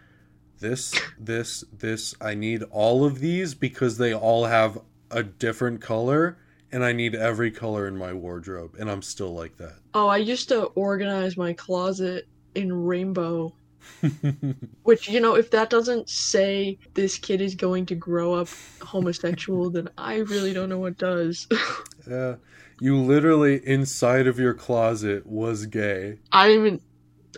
[0.58, 4.78] this this this I need all of these because they all have
[5.10, 6.38] a different color."
[6.72, 9.76] And I need every color in my wardrobe, and I'm still like that.
[9.92, 12.26] Oh, I used to organize my closet
[12.56, 13.54] in rainbow.
[14.82, 18.48] Which, you know, if that doesn't say this kid is going to grow up
[18.82, 21.46] homosexual, then I really don't know what does.
[22.08, 22.36] yeah,
[22.80, 26.18] you literally inside of your closet was gay.
[26.32, 26.80] I didn't even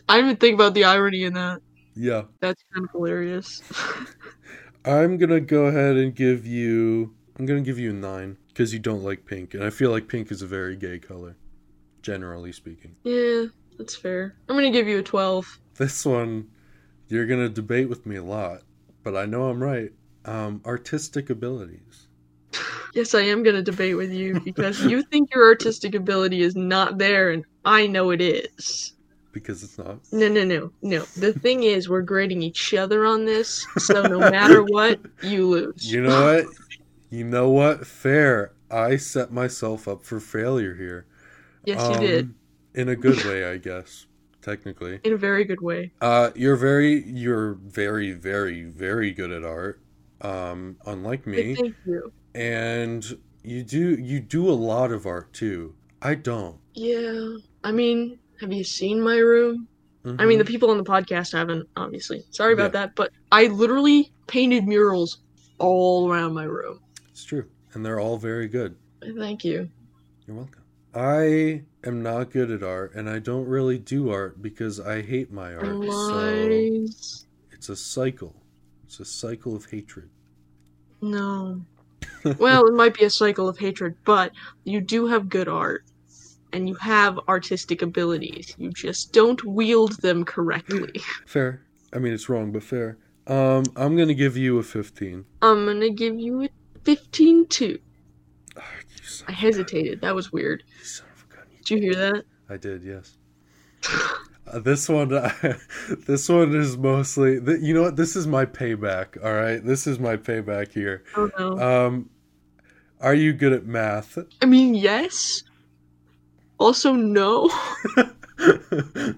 [0.09, 1.61] I didn't even think about the irony in that.
[1.95, 2.23] Yeah.
[2.41, 3.63] That's kind of hilarious.
[4.85, 7.15] I'm gonna go ahead and give you.
[7.39, 10.09] I'm gonna give you a nine because you don't like pink, and I feel like
[10.09, 11.37] pink is a very gay color,
[12.03, 12.95] generally speaking.
[13.03, 13.47] yeah,
[13.79, 14.37] that's fair.
[14.49, 15.59] I'm gonna give you a 12.
[15.77, 16.49] This one,
[17.09, 18.62] you're gonna debate with me a lot,
[19.03, 19.93] but I know I'm right.
[20.25, 22.09] Um, artistic abilities.
[22.95, 26.99] Yes, I am gonna debate with you because you think your artistic ability is not
[26.99, 28.95] there, and I know it is.
[29.33, 29.99] Because it's not.
[30.12, 31.01] No, no, no, no.
[31.01, 35.93] The thing is, we're grading each other on this, so no matter what, you lose.
[35.93, 36.47] You know what?
[37.11, 37.87] You know what?
[37.87, 38.53] Fair.
[38.71, 41.07] I set myself up for failure here.
[41.65, 42.35] Yes, Um, you did.
[42.75, 44.06] In a good way, I guess.
[44.47, 45.01] Technically.
[45.03, 45.91] In a very good way.
[46.01, 49.81] Uh, you're very, you're very, very, very good at art.
[50.21, 52.13] Um, unlike me, Thank you.
[52.33, 53.05] and
[53.43, 55.75] you do you do a lot of art too.
[56.01, 56.59] I don't.
[56.75, 57.39] Yeah.
[57.65, 59.67] I mean, have you seen my room?
[60.21, 62.25] I mean, the people on the podcast haven't, obviously.
[62.31, 62.77] Sorry about Mm-hmm.
[62.77, 62.87] Yeah.
[62.87, 65.19] that, but I literally painted murals
[65.59, 66.79] all around my room.
[67.11, 68.77] it's true, and they're all very good.
[69.19, 69.69] Thank you.
[70.29, 70.63] You're welcome.
[70.97, 75.31] I am not good at art, and I don't really do art because I hate
[75.31, 75.67] my art.
[75.67, 77.27] So Lies.
[77.53, 78.35] it's a cycle.
[78.87, 80.09] It's a cycle of hatred.
[81.03, 81.61] No.
[82.39, 84.33] well, it might be a cycle of hatred, but
[84.65, 85.85] you do have good art.
[86.55, 88.55] And you have artistic abilities.
[88.57, 90.99] You just don't wield them correctly.
[91.27, 91.61] Fair.
[91.93, 92.97] I mean, it's wrong, but fair.
[93.27, 95.25] Um, I'm gonna give you a 15.
[95.43, 96.49] I'm gonna give you a
[96.85, 97.79] 15 2.
[99.29, 100.01] I hesitated.
[100.01, 100.62] That was weird.
[100.79, 101.45] you son of a gun.
[101.53, 102.25] you- Did you hear that?
[102.49, 103.16] I did, yes.
[104.47, 105.09] Uh, this one,
[106.07, 107.40] this one is mostly.
[107.40, 107.97] th- You know what?
[107.97, 109.23] This is my payback.
[109.25, 111.03] All right, this is my payback here.
[111.16, 111.59] Oh no.
[111.87, 112.11] Um,
[113.01, 114.16] are you good at math?
[114.40, 115.42] I mean, yes.
[116.59, 117.51] Also, no.
[117.99, 119.12] uh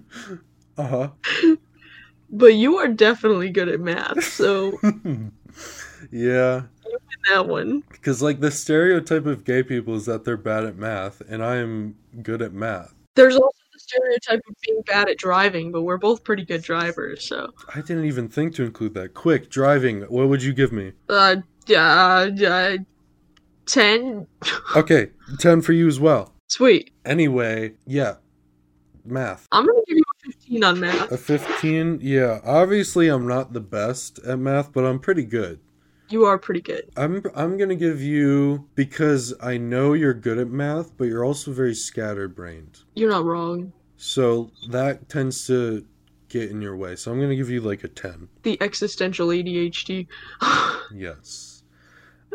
[0.79, 1.09] huh.
[2.31, 4.79] But you are definitely good at math, so
[6.11, 6.63] yeah,
[7.29, 7.83] that one.
[7.91, 11.57] because like the stereotype of gay people is that they're bad at math, and I
[11.57, 12.95] am good at math.
[13.15, 17.25] There's also the stereotype of being bad at driving, but we're both pretty good drivers,
[17.25, 17.53] so.
[17.75, 19.15] I didn't even think to include that.
[19.15, 20.03] Quick, driving.
[20.03, 20.93] What would you give me?
[21.09, 21.37] Uh,
[21.71, 22.77] uh, uh
[23.67, 24.27] 10?
[24.77, 26.33] Okay, ten for you as well.
[26.49, 26.91] Sweet.
[27.05, 28.15] Anyway, yeah,
[29.05, 29.47] math.
[29.53, 31.13] I'm gonna give you a 15 on math.
[31.13, 31.99] A 15?
[32.03, 35.61] Yeah, obviously I'm not the best at math, but I'm pretty good.
[36.11, 36.91] You are pretty good.
[36.97, 41.25] I'm I'm going to give you because I know you're good at math, but you're
[41.25, 42.81] also very scatterbrained.
[42.95, 43.73] You're not wrong.
[43.97, 45.85] So that tends to
[46.29, 46.95] get in your way.
[46.97, 48.29] So I'm going to give you like a 10.
[48.43, 50.07] The existential ADHD.
[50.95, 51.63] Yes.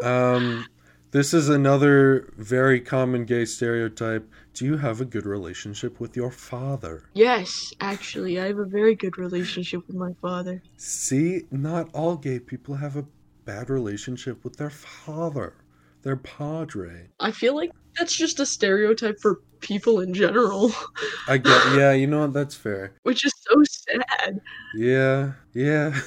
[0.04, 0.66] Um
[1.12, 4.28] this is another very common gay stereotype.
[4.56, 7.04] Do you have a good relationship with your father?
[7.14, 10.62] yes, actually, I have a very good relationship with my father.
[10.78, 13.06] See, not all gay people have a
[13.46, 15.54] bad relationship with their father,
[16.02, 17.10] their padre.
[17.20, 20.72] I feel like that's just a stereotype for people in general,
[21.28, 22.34] I get, yeah, you know what?
[22.34, 22.94] That's fair.
[23.04, 24.42] which is so sad.
[24.76, 25.98] Yeah, yeah.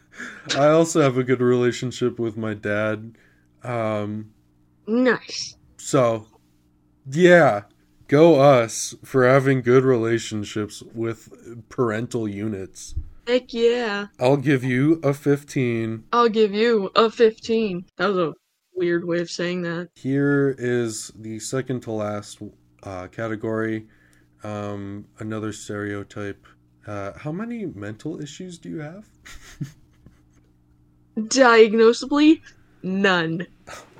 [0.56, 3.16] I also have a good relationship with my dad.
[3.62, 4.32] Um,
[4.86, 5.56] Nice.
[5.76, 6.26] so,
[7.10, 7.62] yeah,
[8.08, 11.28] go us for having good relationships with
[11.68, 12.94] parental units.
[13.28, 14.06] Heck yeah.
[14.18, 16.04] I'll give you a 15.
[16.14, 17.84] I'll give you a 15.
[17.98, 18.32] That was a
[18.74, 19.90] weird way of saying that.
[19.96, 22.40] Here is the second to last
[22.84, 23.86] uh, category.
[24.44, 26.46] Um, another stereotype.
[26.86, 29.06] Uh, how many mental issues do you have?
[31.18, 32.40] Diagnosably,
[32.82, 33.46] None.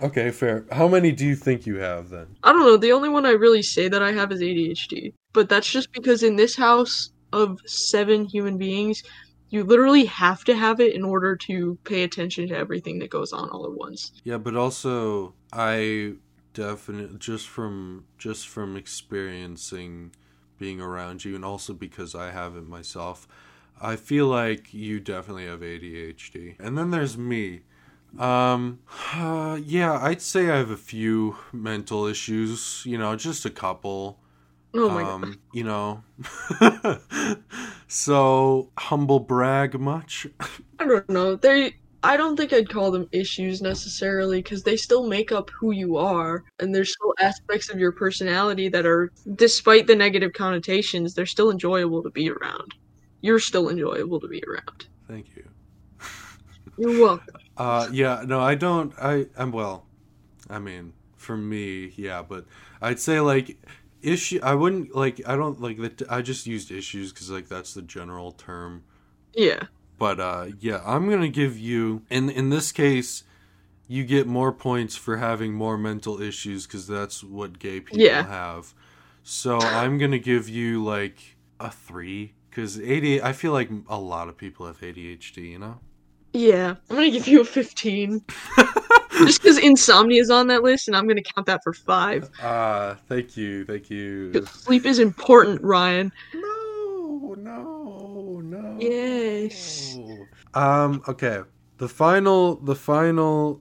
[0.03, 0.65] Okay, fair.
[0.73, 2.29] How many do you think you have then?
[2.45, 2.79] I don't know.
[2.79, 5.13] The only one I really say that I have is ADHD.
[5.35, 9.03] But that's just because in this house of seven human beings,
[9.51, 13.33] you literally have to have it in order to pay attention to everything that goes
[13.33, 14.13] on all at once.
[14.25, 16.15] Yeah, but also I
[16.53, 20.13] definitely just from just from experiencing
[20.59, 23.29] being around you and also because I have it myself,
[23.81, 26.57] I feel like you definitely have ADHD.
[26.59, 27.63] And then there's me.
[28.19, 28.81] Um
[29.15, 34.19] uh, yeah, I'd say I have a few mental issues, you know, just a couple.
[34.75, 35.25] Oh my god.
[35.25, 36.03] um, you know.
[37.89, 40.27] so humble brag much?
[40.79, 41.37] I don't know.
[41.37, 45.73] They I don't think I'd call them issues necessarily because they still make up who
[45.73, 51.15] you are, and there's still aspects of your personality that are, despite the negative connotations,
[51.15, 52.75] they're still enjoyable to be around.
[53.21, 54.87] You're still enjoyable to be around.
[55.09, 55.49] Thank you.
[56.79, 57.35] You're welcome.
[57.59, 58.95] Uh, yeah, no, I don't.
[59.03, 59.85] I, I'm well.
[60.49, 62.45] I mean, for me, yeah, but
[62.81, 63.57] I'd say like
[64.03, 64.41] issue.
[64.43, 65.21] I wouldn't like.
[65.27, 66.03] I don't like that.
[66.11, 68.85] I just used issues because like that's the general term.
[69.35, 69.65] Yeah.
[69.99, 73.25] But uh, yeah, I'm gonna give you in in this case,
[73.89, 78.27] you get more points for having more mental issues because that's what gay people Yeah.
[78.27, 78.75] have.
[79.23, 83.21] So I'm gonna give you like a three because AD.
[83.23, 85.51] I feel like a lot of people have ADHD.
[85.51, 85.81] You know.
[86.33, 86.77] Yeah.
[86.89, 88.23] I'm gonna give you a 15.
[89.27, 92.31] Just because insomnia is on that list, and I'm gonna count that for five.
[92.43, 94.33] Ah, thank you, thank you.
[94.47, 96.13] Sleep is important, Ryan.
[96.35, 98.77] No, no, no.
[98.81, 99.99] Yes.
[100.55, 101.03] Um.
[101.09, 101.41] Okay.
[101.79, 102.57] The final.
[102.57, 103.61] The final.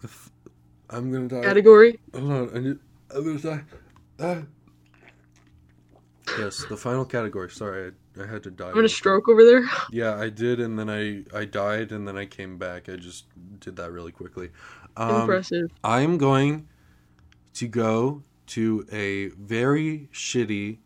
[0.00, 0.32] The f-
[0.90, 1.42] I'm gonna die.
[1.42, 1.98] Category?
[2.14, 2.50] Hold on.
[2.54, 2.78] I need.
[3.14, 3.64] I'm gonna die.
[4.20, 4.42] Ah.
[6.38, 7.50] Yes, the final category.
[7.50, 7.90] Sorry, I,
[8.20, 8.68] I had to die.
[8.68, 9.64] I'm gonna stroke over there.
[9.90, 12.88] Yeah, I did, and then I I died, and then I came back.
[12.88, 13.26] I just
[13.60, 14.50] did that really quickly.
[14.96, 15.70] Um, Impressive.
[15.84, 16.68] I'm going
[17.54, 20.78] to go to a very shitty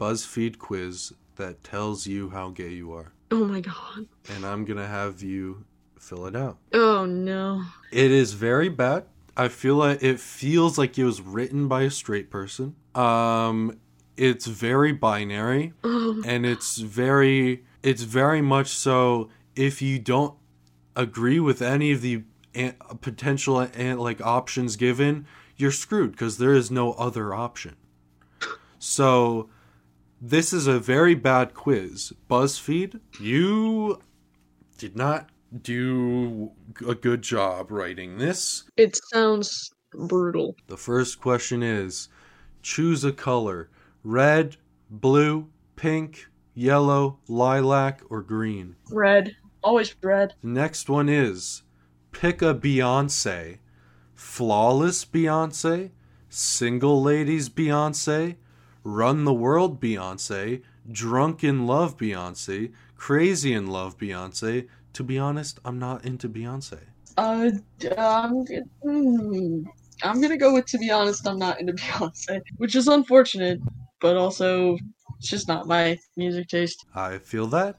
[0.00, 3.12] BuzzFeed quiz that tells you how gay you are.
[3.30, 4.06] Oh my god.
[4.30, 5.64] And I'm going to have you
[6.00, 6.58] fill it out.
[6.72, 7.62] Oh no.
[7.92, 9.04] It is very bad.
[9.36, 12.74] I feel like it feels like it was written by a straight person.
[12.94, 13.78] Um
[14.18, 20.34] it's very binary Oh, and it's very it's very much so if you don't
[20.96, 26.54] agree with any of the an- potential an- like options given you're screwed because there
[26.54, 27.74] is no other option.
[28.78, 29.48] So
[30.20, 32.12] this is a very bad quiz.
[32.30, 34.00] Buzzfeed you
[34.76, 35.30] did not
[35.62, 36.50] do
[36.86, 38.64] a good job writing this.
[38.76, 40.54] It sounds brutal.
[40.66, 42.08] the first question is
[42.62, 43.70] choose a color
[44.02, 44.56] red,
[44.90, 48.76] blue, pink, yellow, lilac, or green.
[48.90, 49.36] Red.
[49.62, 50.34] Always red.
[50.42, 51.62] Next one is
[52.12, 53.58] pick a Beyonce.
[54.18, 55.90] Flawless Beyonce,
[56.28, 58.34] Single Ladies Beyonce,
[58.82, 64.66] Run the World Beyonce, Drunk in Love Beyonce, Crazy in Love Beyonce.
[64.94, 66.80] To be honest, I'm not into Beyonce.
[67.16, 67.50] Uh,
[67.96, 68.44] I'm,
[68.84, 69.64] mm,
[70.02, 73.60] I'm gonna go with to be honest, I'm not into Beyonce, which is unfortunate,
[74.00, 74.76] but also
[75.18, 76.84] it's just not my music taste.
[76.94, 77.76] I feel that.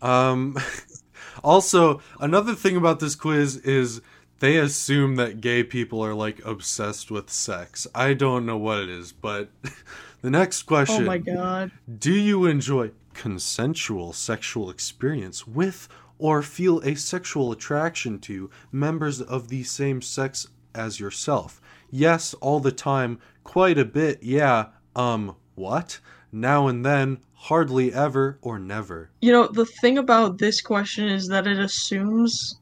[0.00, 0.56] Um,
[1.44, 4.00] also, another thing about this quiz is
[4.38, 7.86] they assume that gay people are like obsessed with sex.
[7.94, 9.50] I don't know what it is, but
[10.22, 11.02] the next question.
[11.02, 11.70] Oh my god.
[11.98, 15.88] Do you enjoy consensual sexual experience with
[16.18, 21.60] or feel a sexual attraction to members of the same sex as yourself?
[21.90, 24.66] Yes, all the time, quite a bit, yeah.
[24.94, 25.98] Um, what?
[26.30, 29.10] Now and then, hardly ever or never.
[29.20, 32.56] You know, the thing about this question is that it assumes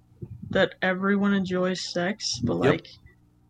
[0.50, 2.64] that everyone enjoys sex, but Yep.
[2.64, 2.86] like,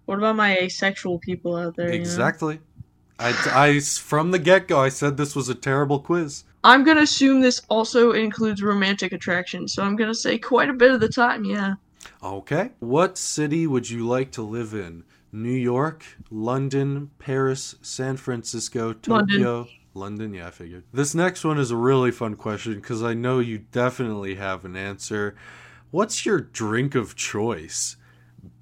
[0.06, 1.86] what about my asexual people out there?
[1.86, 2.00] you know?
[2.00, 2.60] Exactly.
[3.18, 6.44] I, I, from the get go, I said this was a terrible quiz.
[6.64, 10.90] I'm gonna assume this also includes romantic attraction, so I'm gonna say quite a bit
[10.90, 11.74] of the time, yeah.
[12.22, 12.70] Okay.
[12.80, 15.04] What city would you like to live in?
[15.34, 19.42] New York, London, Paris, San Francisco, London.
[19.42, 19.66] Tokyo.
[19.92, 20.84] London, yeah, I figured.
[20.92, 24.76] This next one is a really fun question because I know you definitely have an
[24.76, 25.34] answer.
[25.90, 27.96] What's your drink of choice?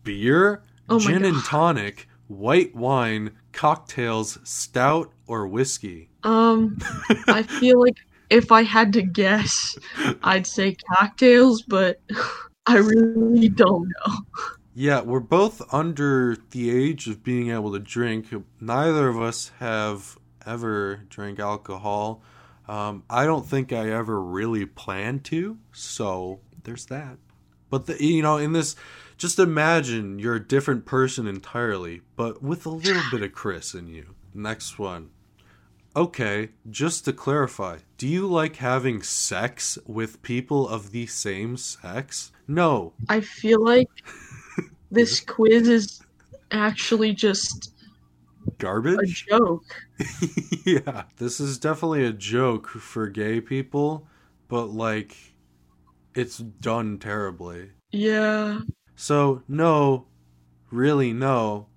[0.02, 6.08] Beer, Oh gin and tonic, white wine, cocktails, stout, or whiskey?
[6.22, 6.78] Um,
[7.28, 7.96] I feel like
[8.30, 9.76] if I had to guess,
[10.22, 12.00] I'd say cocktails, but
[12.66, 14.14] I really don't know.
[14.74, 18.28] Yeah, we're both under the age of being able to drink.
[18.60, 22.22] Neither of us have ever drank alcohol.
[22.66, 27.18] Um, I don't think I ever really plan to, so there's that.
[27.68, 28.76] But the, you know, in this,
[29.18, 33.88] just imagine you're a different person entirely, but with a little bit of Chris in
[33.88, 34.14] you.
[34.34, 35.10] Next one.
[35.94, 42.32] Okay, just to clarify, do you like having sex with people of the same sex?
[42.48, 42.94] No.
[43.10, 43.90] I feel like
[44.92, 46.02] this quiz is
[46.50, 47.74] actually just
[48.58, 49.26] garbage.
[49.28, 49.64] a joke.
[50.66, 51.04] yeah.
[51.16, 54.06] This is definitely a joke for gay people,
[54.48, 55.16] but like,
[56.14, 57.70] it's done terribly.
[57.90, 58.60] Yeah.
[58.94, 60.06] So, no,
[60.70, 61.68] really, no,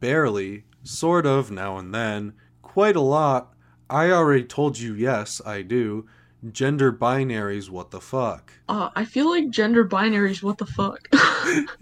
[0.00, 3.54] barely, sort of, now and then, quite a lot.
[3.90, 6.06] I already told you yes, I do.
[6.50, 8.52] Gender binaries, what the fuck?
[8.68, 11.08] Uh, I feel like gender binaries, what the fuck?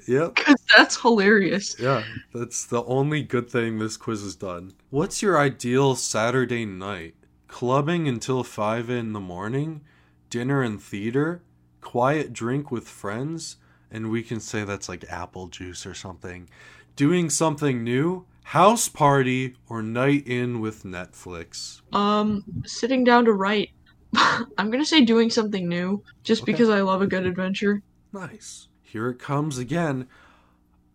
[0.09, 0.35] Yep.
[0.35, 1.77] Because that's hilarious.
[1.79, 2.03] Yeah,
[2.35, 4.73] that's the only good thing this quiz has done.
[4.89, 7.15] What's your ideal Saturday night?
[7.47, 9.83] Clubbing until 5 in the morning?
[10.29, 11.43] Dinner and theater?
[11.81, 13.57] Quiet drink with friends?
[13.91, 16.49] And we can say that's like apple juice or something.
[16.97, 18.27] Doing something new?
[18.45, 21.83] House party or night in with Netflix?
[21.93, 23.71] Um, sitting down to write.
[24.59, 26.53] I'm gonna say doing something new, just Okay.
[26.53, 27.83] because I love a good adventure.
[28.13, 28.69] Nice.
[28.83, 30.09] Here it comes again.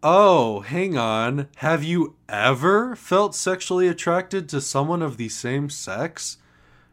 [0.04, 1.48] Oh, hang on.
[1.58, 6.38] Have you ever felt sexually attracted to someone of the same sex?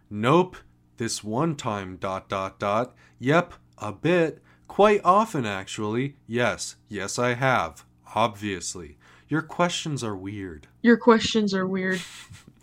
[0.09, 0.57] Nope.
[0.97, 2.95] This one time, dot, dot, dot.
[3.18, 4.41] Yep, a bit.
[4.68, 6.16] Quite often, actually.
[6.27, 7.85] Yes, yes, I have.
[8.14, 8.97] Obviously.
[9.29, 10.68] Your questions are weird.
[10.83, 12.01] Your questions are weird.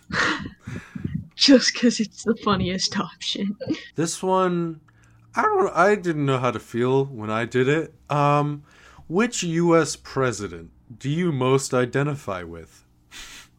[1.39, 3.55] just because it's the funniest option.
[3.95, 4.79] This one,
[5.35, 5.75] I don't.
[5.75, 7.93] I didn't know how to feel when I did it.
[8.09, 8.63] Um,
[9.07, 9.95] which U.S.
[9.97, 12.85] president do you most identify with?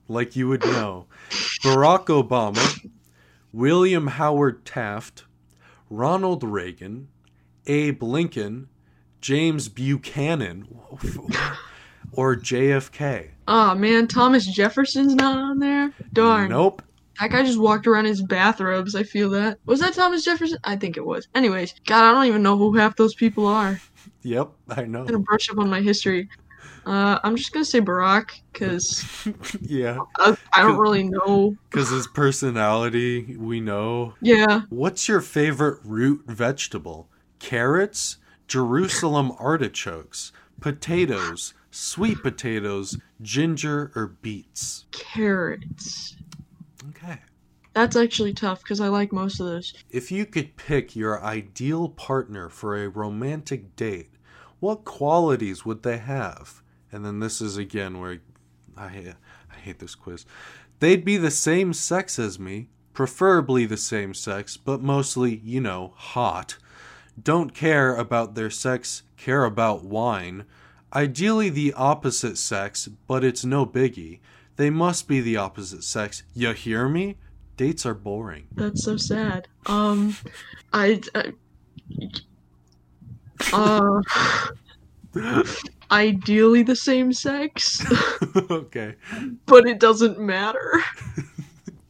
[0.08, 1.06] Like you would know,
[1.62, 2.88] Barack Obama,
[3.52, 5.24] William Howard Taft,
[5.90, 7.08] Ronald Reagan,
[7.66, 8.68] Abe Lincoln,
[9.20, 10.66] James Buchanan,
[12.12, 13.28] or JFK.
[13.46, 15.92] Ah man, Thomas Jefferson's not on there.
[16.12, 16.48] Darn.
[16.50, 16.82] Nope.
[17.20, 18.94] That guy just walked around his bathrobes.
[18.94, 19.58] I feel that.
[19.66, 20.58] Was that Thomas Jefferson?
[20.64, 21.28] I think it was.
[21.34, 23.78] Anyways, God, I don't even know who half those people are.
[24.22, 25.00] Yep, I know.
[25.00, 26.28] I'm gonna brush up on my history.
[26.86, 29.04] Uh, I'm just gonna say Barack because
[29.60, 31.54] yeah, I, I don't really know.
[31.70, 34.14] because his personality, we know.
[34.22, 37.08] Yeah, What's your favorite root vegetable?
[37.38, 38.16] Carrots,
[38.48, 44.86] Jerusalem artichokes, potatoes, sweet potatoes, ginger, or beets?
[44.90, 46.16] carrots.
[46.88, 47.18] Okay.
[47.72, 49.74] That's actually tough because I like most of those.
[49.90, 54.10] If you could pick your ideal partner for a romantic date,
[54.58, 56.62] what qualities would they have?
[56.90, 58.20] And then this is again where
[58.76, 59.14] I
[59.50, 60.26] I hate this quiz.
[60.80, 65.92] They'd be the same sex as me, preferably the same sex, but mostly, you know,
[65.96, 66.56] hot.
[67.22, 70.44] Don't care about their sex, care about wine.
[70.94, 74.20] Ideally the opposite sex, but it's no biggie.
[74.56, 76.22] They must be the opposite sex.
[76.34, 77.16] You hear me?
[77.56, 78.46] Dates are boring.
[78.54, 79.48] That's so sad.
[79.66, 80.16] Um,
[80.72, 81.32] I, I
[83.52, 84.00] uh,
[85.90, 87.84] ideally the same sex,
[88.50, 88.94] okay.
[89.46, 90.82] but it doesn't matter.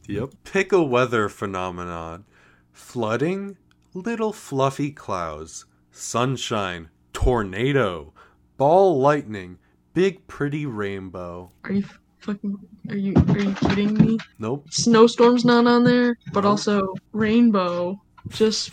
[0.07, 0.33] Yep.
[0.43, 2.25] Pick a weather phenomenon.
[2.73, 3.57] Flooding,
[3.93, 8.13] little fluffy clouds, sunshine, tornado,
[8.57, 9.57] ball lightning,
[9.93, 11.51] big pretty rainbow.
[11.63, 11.85] Are you
[12.21, 12.57] fucking?
[12.89, 14.17] Are you are you kidding me?
[14.39, 14.65] Nope.
[14.71, 16.51] Snowstorm's not on there, but No.
[16.51, 18.01] also rainbow.
[18.29, 18.71] Just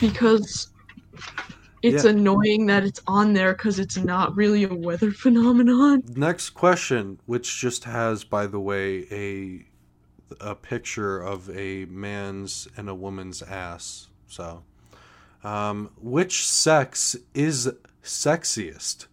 [0.00, 0.70] because
[1.82, 2.10] it's Yeah.
[2.10, 6.02] annoying that it's on there because it's not really a weather phenomenon.
[6.16, 9.66] Next question, which just has, by the way, a
[10.40, 14.08] a picture of a man's and a woman's ass.
[14.26, 14.62] So,
[15.44, 17.70] um, which sex is
[18.02, 19.06] sexiest?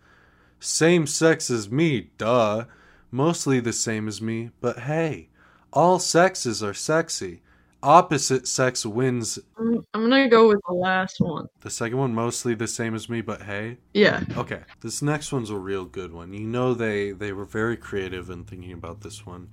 [0.62, 2.66] Same sex as me, duh.
[3.12, 5.30] Mostly the same as me, but hey,
[5.74, 7.42] all sexes are sexy.
[7.82, 9.40] Opposite sex wins.
[9.58, 11.48] I'm, I'm gonna go with the last one.
[11.62, 13.78] The second one, mostly the same as me, but hey.
[13.94, 14.24] Yeah.
[14.36, 16.34] Okay, this next one's a real good one.
[16.34, 19.50] You know they they were very creative in thinking about this one.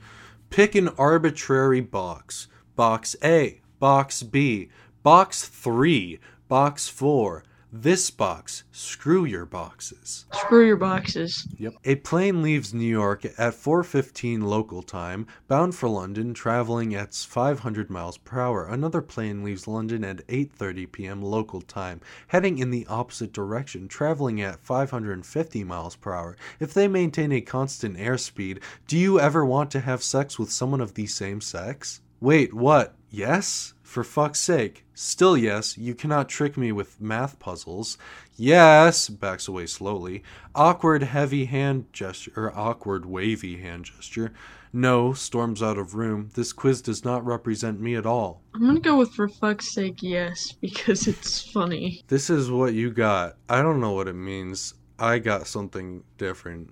[0.50, 2.48] Pick an arbitrary box.
[2.74, 4.70] Box A, box B,
[5.02, 7.44] box 3, box 4.
[7.78, 10.24] This box, screw your boxes.
[10.32, 11.46] Screw your boxes.
[11.58, 11.74] Yep.
[11.84, 17.90] A plane leaves New York at 4:15 local time, bound for London, traveling at 500
[17.90, 18.64] miles per hour.
[18.64, 21.20] Another plane leaves London at 8:30 p.m.
[21.20, 26.34] local time, heading in the opposite direction, traveling at 550 miles per hour.
[26.58, 30.80] If they maintain a constant airspeed, do you ever want to have sex with someone
[30.80, 32.00] of the same sex?
[32.20, 32.94] Wait, what?
[33.10, 33.74] Yes?
[33.86, 34.84] For fuck's sake.
[34.94, 37.96] Still yes, you cannot trick me with math puzzles.
[38.36, 40.24] Yes, backs away slowly.
[40.56, 44.32] Awkward heavy hand gesture, or awkward wavy hand gesture.
[44.72, 46.30] No, storms out of room.
[46.34, 48.42] This quiz does not represent me at all.
[48.54, 52.02] I'm gonna go with for fuck's sake, yes, because it's funny.
[52.08, 53.36] This is what you got.
[53.48, 54.74] I don't know what it means.
[54.98, 56.70] I got something different.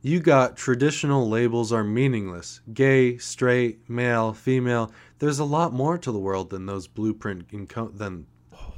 [0.00, 2.60] You got traditional labels are meaningless.
[2.72, 4.92] Gay, straight, male, female.
[5.24, 8.26] There's a lot more to the world than those blueprint enco- than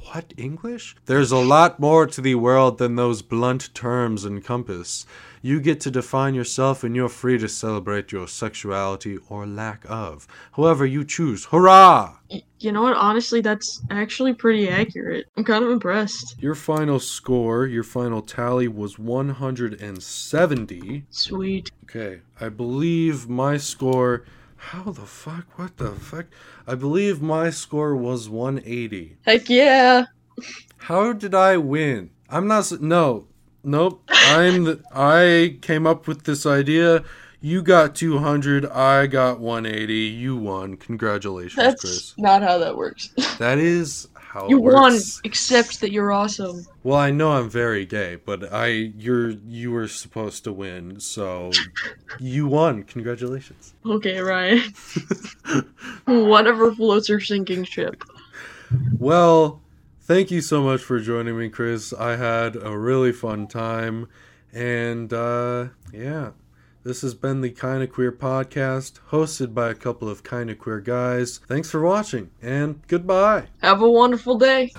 [0.05, 0.95] what English?
[1.05, 5.05] There's a lot more to the world than those blunt terms encompass.
[5.41, 10.25] You get to define yourself and you're free to celebrate your sexuality or lack of.
[10.53, 11.47] However you choose.
[11.47, 12.15] Hurrah!
[12.59, 12.95] You know what?
[12.95, 15.25] Honestly, that's actually pretty accurate.
[15.35, 16.37] I'm kind of impressed.
[16.39, 21.03] Your final score, your final tally was 170.
[21.09, 21.71] Sweet.
[21.83, 24.23] Okay, I believe my score.
[24.57, 25.45] How the fuck?
[25.57, 26.25] What the fuck?
[26.65, 29.17] I believe my score was 180.
[29.25, 30.05] Heck yeah.
[30.77, 32.09] How did I win?
[32.29, 32.71] I'm not.
[32.81, 33.27] No,
[33.63, 34.03] nope.
[34.09, 34.63] I'm.
[34.65, 37.03] The, I came up with this idea.
[37.39, 38.65] You got 200.
[38.65, 39.93] I got 180.
[39.93, 40.75] You won.
[40.75, 41.67] Congratulations, Chris.
[41.67, 42.13] That's Chris.
[42.17, 43.09] not how that works.
[43.37, 46.65] That is how you won, except that you're awesome.
[46.83, 51.51] Well, I know I'm very gay, but I you're you were supposed to win, so
[52.19, 52.83] you won.
[52.83, 53.73] Congratulations.
[53.85, 54.61] Okay, Ryan.
[56.05, 58.03] Whatever floats your sinking ship.
[58.99, 59.61] Well,
[60.01, 61.93] thank you so much for joining me, Chris.
[61.93, 64.07] I had a really fun time,
[64.53, 66.31] and uh, yeah,
[66.87, 71.39] this has been the Kinda Queer podcast, hosted by a couple of kinda queer guys.
[71.45, 73.47] Thanks for watching, and goodbye.
[73.61, 74.71] Have a wonderful day.